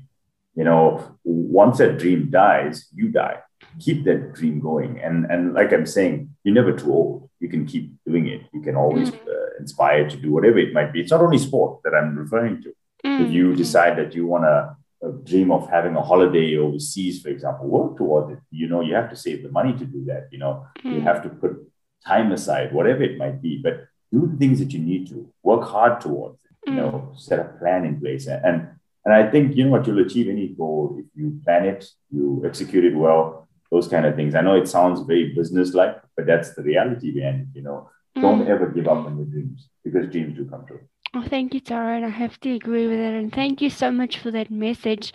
You 0.55 0.65
know, 0.65 1.17
once 1.23 1.77
that 1.77 1.99
dream 1.99 2.29
dies, 2.29 2.87
you 2.93 3.09
die. 3.09 3.37
Keep 3.79 4.05
that 4.05 4.33
dream 4.33 4.59
going. 4.59 4.99
And, 4.99 5.25
and 5.25 5.53
like 5.53 5.71
I'm 5.71 5.85
saying, 5.85 6.35
you're 6.43 6.55
never 6.55 6.73
too 6.73 6.91
old. 6.91 7.29
You 7.39 7.47
can 7.47 7.65
keep 7.65 7.91
doing 8.05 8.27
it. 8.27 8.41
You 8.53 8.61
can 8.61 8.75
always 8.75 9.11
mm. 9.11 9.27
uh, 9.27 9.59
inspire 9.59 10.09
to 10.09 10.17
do 10.17 10.31
whatever 10.31 10.57
it 10.57 10.73
might 10.73 10.91
be. 10.91 11.01
It's 11.01 11.11
not 11.11 11.21
only 11.21 11.37
sport 11.37 11.81
that 11.83 11.93
I'm 11.93 12.17
referring 12.17 12.63
to. 12.63 12.73
Mm. 13.05 13.27
If 13.27 13.31
you 13.31 13.55
decide 13.55 13.97
that 13.97 14.15
you 14.15 14.25
want 14.25 14.45
to 14.45 14.75
a 15.03 15.11
dream 15.11 15.51
of 15.51 15.69
having 15.69 15.95
a 15.95 16.01
holiday 16.01 16.57
overseas, 16.57 17.21
for 17.21 17.29
example, 17.29 17.67
work 17.67 17.97
towards 17.97 18.31
it. 18.31 18.39
You 18.49 18.67
know, 18.67 18.81
you 18.81 18.95
have 18.95 19.09
to 19.11 19.15
save 19.15 19.43
the 19.43 19.51
money 19.51 19.73
to 19.73 19.85
do 19.85 20.03
that. 20.05 20.27
You 20.31 20.39
know, 20.39 20.65
mm. 20.79 20.93
you 20.93 20.99
hmm. 20.99 21.05
have 21.05 21.21
to 21.23 21.29
put 21.29 21.66
time 22.05 22.31
aside, 22.31 22.73
whatever 22.73 23.03
it 23.03 23.17
might 23.17 23.41
be, 23.41 23.59
but 23.61 23.87
do 24.11 24.27
the 24.27 24.37
things 24.37 24.59
that 24.59 24.71
you 24.71 24.79
need 24.79 25.07
to 25.09 25.31
work 25.43 25.63
hard 25.63 26.01
towards 26.01 26.39
it. 26.45 26.69
You 26.69 26.73
mm. 26.73 26.75
know, 26.77 27.13
set 27.17 27.39
a 27.39 27.45
plan 27.59 27.85
in 27.85 27.99
place. 27.99 28.27
And 28.27 28.69
and 29.05 29.13
I 29.13 29.29
think 29.31 29.55
you 29.55 29.65
know 29.65 29.71
what 29.71 29.87
you'll 29.87 30.05
achieve 30.05 30.27
any 30.27 30.49
goal 30.49 30.97
if 30.99 31.05
you 31.15 31.39
plan 31.45 31.65
it, 31.65 31.85
you 32.11 32.43
execute 32.45 32.83
it 32.83 32.95
well, 32.95 33.47
those 33.71 33.87
kind 33.87 34.05
of 34.05 34.15
things. 34.15 34.35
I 34.35 34.41
know 34.41 34.55
it 34.55 34.67
sounds 34.67 34.99
very 35.01 35.33
business-like, 35.33 36.01
but 36.15 36.25
that's 36.25 36.53
the 36.55 36.61
reality 36.61 37.11
behind 37.11 37.41
it. 37.41 37.47
You 37.53 37.63
know, 37.63 37.89
mm. 38.17 38.21
don't 38.21 38.47
ever 38.47 38.67
give 38.67 38.87
up 38.87 39.05
on 39.05 39.15
your 39.15 39.25
dreams 39.25 39.69
because 39.83 40.09
dreams 40.09 40.35
do 40.35 40.45
come 40.45 40.65
true. 40.65 40.81
Oh, 41.13 41.23
thank 41.25 41.53
you, 41.53 41.61
Tara, 41.61 41.95
and 41.95 42.05
I 42.05 42.09
have 42.09 42.37
to 42.41 42.51
agree 42.51 42.85
with 42.85 42.99
it. 42.99 43.13
And 43.13 43.31
thank 43.33 43.61
you 43.61 43.69
so 43.69 43.91
much 43.91 44.17
for 44.19 44.29
that 44.31 44.51
message. 44.51 45.13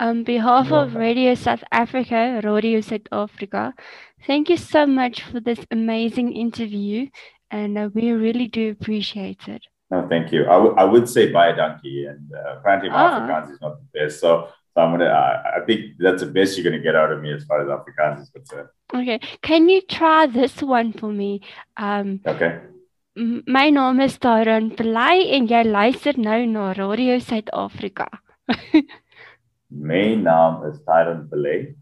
On 0.00 0.24
behalf 0.24 0.72
of 0.72 0.94
Radio 0.94 1.34
South 1.34 1.62
Africa, 1.70 2.40
Radio 2.42 2.80
South 2.80 3.06
Africa, 3.12 3.74
thank 4.26 4.48
you 4.48 4.56
so 4.56 4.86
much 4.86 5.22
for 5.22 5.40
this 5.40 5.58
amazing 5.70 6.32
interview. 6.32 7.10
And 7.50 7.76
uh, 7.76 7.90
we 7.92 8.12
really 8.12 8.48
do 8.48 8.70
appreciate 8.70 9.46
it. 9.46 9.66
No, 9.90 10.06
thank 10.08 10.32
you. 10.32 10.44
I, 10.44 10.56
w- 10.56 10.74
I 10.76 10.84
would 10.84 11.06
say 11.06 11.30
bye, 11.30 11.52
donkey. 11.52 12.06
And 12.06 12.32
uh, 12.32 12.56
apparently, 12.56 12.88
my 12.88 13.04
oh. 13.04 13.20
Afrikaans 13.20 13.52
is 13.52 13.60
not 13.60 13.76
the 13.76 14.00
best. 14.00 14.20
So, 14.20 14.48
so 14.72 14.80
I'm 14.80 14.92
gonna. 14.92 15.04
I, 15.04 15.58
I 15.60 15.64
think 15.66 15.96
that's 15.98 16.22
the 16.22 16.30
best 16.30 16.56
you're 16.56 16.64
gonna 16.64 16.82
get 16.82 16.96
out 16.96 17.12
of 17.12 17.20
me 17.20 17.34
as 17.34 17.44
far 17.44 17.60
as 17.60 17.68
Afrikaans 17.68 18.22
is 18.22 18.30
concerned. 18.30 18.68
Okay, 18.94 19.20
can 19.42 19.68
you 19.68 19.82
try 19.82 20.26
this 20.26 20.62
one 20.62 20.94
for 20.94 21.12
me? 21.12 21.42
Um, 21.76 22.20
okay. 22.26 22.60
My 23.16 23.68
naam 23.70 24.02
is 24.02 24.16
Tyrone 24.16 24.70
Pillay 24.70 25.34
en 25.36 25.46
jy 25.46 25.62
luister 25.64 26.16
nou 26.16 26.46
na 26.46 26.72
Radio 26.72 27.18
Suid-Afrika. 27.18 28.08
My 29.70 30.18
naam 30.18 30.68
is 30.68 30.80
Tyrone 30.82 31.28
Pillay. 31.30 31.74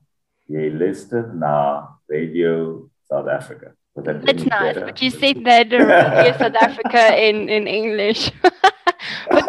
Jy 0.49 0.71
luister 0.71 1.33
na 1.35 1.89
Radio 2.09 2.89
South 3.09 3.29
Africa. 3.29 3.73
That's 3.97 4.45
nice, 4.45 4.75
better? 4.75 4.87
but 4.87 5.03
you 5.03 5.11
said 5.11 5.45
that 5.45 5.73
Radio 5.73 6.33
South 6.39 6.55
Africa 6.55 7.17
in 7.17 7.49
in 7.49 7.67
English. 7.67 8.31
but 9.31 9.45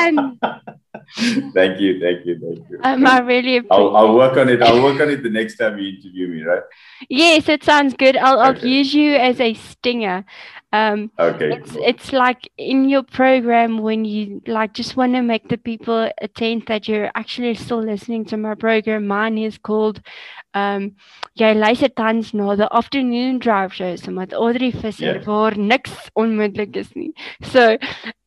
done. 0.00 0.38
thank 1.54 1.80
you, 1.80 2.00
thank 2.00 2.26
you, 2.26 2.38
thank 2.38 2.70
you. 2.70 2.78
Um, 2.82 3.06
I 3.06 3.20
really 3.20 3.62
I'll, 3.70 3.96
I'll 3.96 4.14
work 4.14 4.36
on 4.36 4.48
it. 4.48 4.62
I'll 4.62 4.82
work 4.82 5.00
on 5.00 5.10
it 5.10 5.22
the 5.22 5.30
next 5.30 5.56
time 5.56 5.78
you 5.78 5.96
interview 5.96 6.28
me, 6.28 6.42
right? 6.42 6.62
Yes, 7.08 7.48
it 7.48 7.64
sounds 7.64 7.94
good. 7.94 8.16
I'll, 8.16 8.40
I'll 8.40 8.58
use 8.58 8.94
you 8.94 9.14
as 9.16 9.40
a 9.40 9.54
stinger. 9.54 10.24
Um, 10.72 11.10
okay. 11.18 11.50
It's 11.52 11.76
it's 11.76 12.12
like 12.12 12.48
in 12.56 12.88
your 12.88 13.02
program 13.02 13.78
when 13.78 14.04
you 14.04 14.40
like 14.46 14.72
just 14.72 14.96
want 14.96 15.14
to 15.14 15.22
make 15.22 15.48
the 15.48 15.58
people 15.58 16.10
attend 16.22 16.66
that 16.66 16.86
you're 16.86 17.10
actually 17.14 17.54
still 17.54 17.82
listening 17.82 18.24
to 18.26 18.36
my 18.36 18.54
program. 18.54 19.06
Mine 19.06 19.38
is 19.38 19.58
called 19.58 20.00
um 20.54 20.92
jy 21.38 21.54
luister 21.54 21.88
tans 21.88 22.32
na 22.34 22.54
the 22.54 22.68
afternoon 22.74 23.38
drive 23.38 23.72
show 23.72 23.94
so 23.96 24.10
met 24.10 24.32
Audrey 24.34 24.70
Visser 24.70 25.16
yeah. 25.16 25.24
waar 25.24 25.56
niks 25.58 26.10
onmoontlik 26.16 26.76
is 26.76 26.94
nie. 26.94 27.12
So 27.42 27.76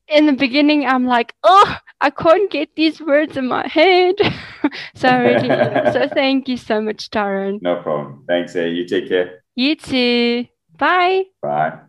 in 0.08 0.26
the 0.26 0.34
beginning 0.34 0.86
I'm 0.86 1.06
like, 1.06 1.34
oh, 1.44 1.78
I 2.02 2.10
can't 2.10 2.52
get 2.52 2.76
these 2.76 3.00
words 3.00 3.38
in 3.38 3.48
my 3.48 3.68
head. 3.68 4.16
so 4.96 5.18
really, 5.18 5.48
so 5.94 6.08
thank 6.14 6.50
you 6.50 6.58
so 6.58 6.82
much, 6.82 7.10
Tyrone. 7.10 7.60
No 7.62 7.82
problem. 7.82 8.26
Thanks. 8.28 8.56
Eh? 8.56 8.66
You 8.66 8.86
take 8.86 9.08
care. 9.08 9.44
You 9.56 9.76
too. 9.76 10.46
Bye. 10.78 11.24
Bye. 11.42 11.80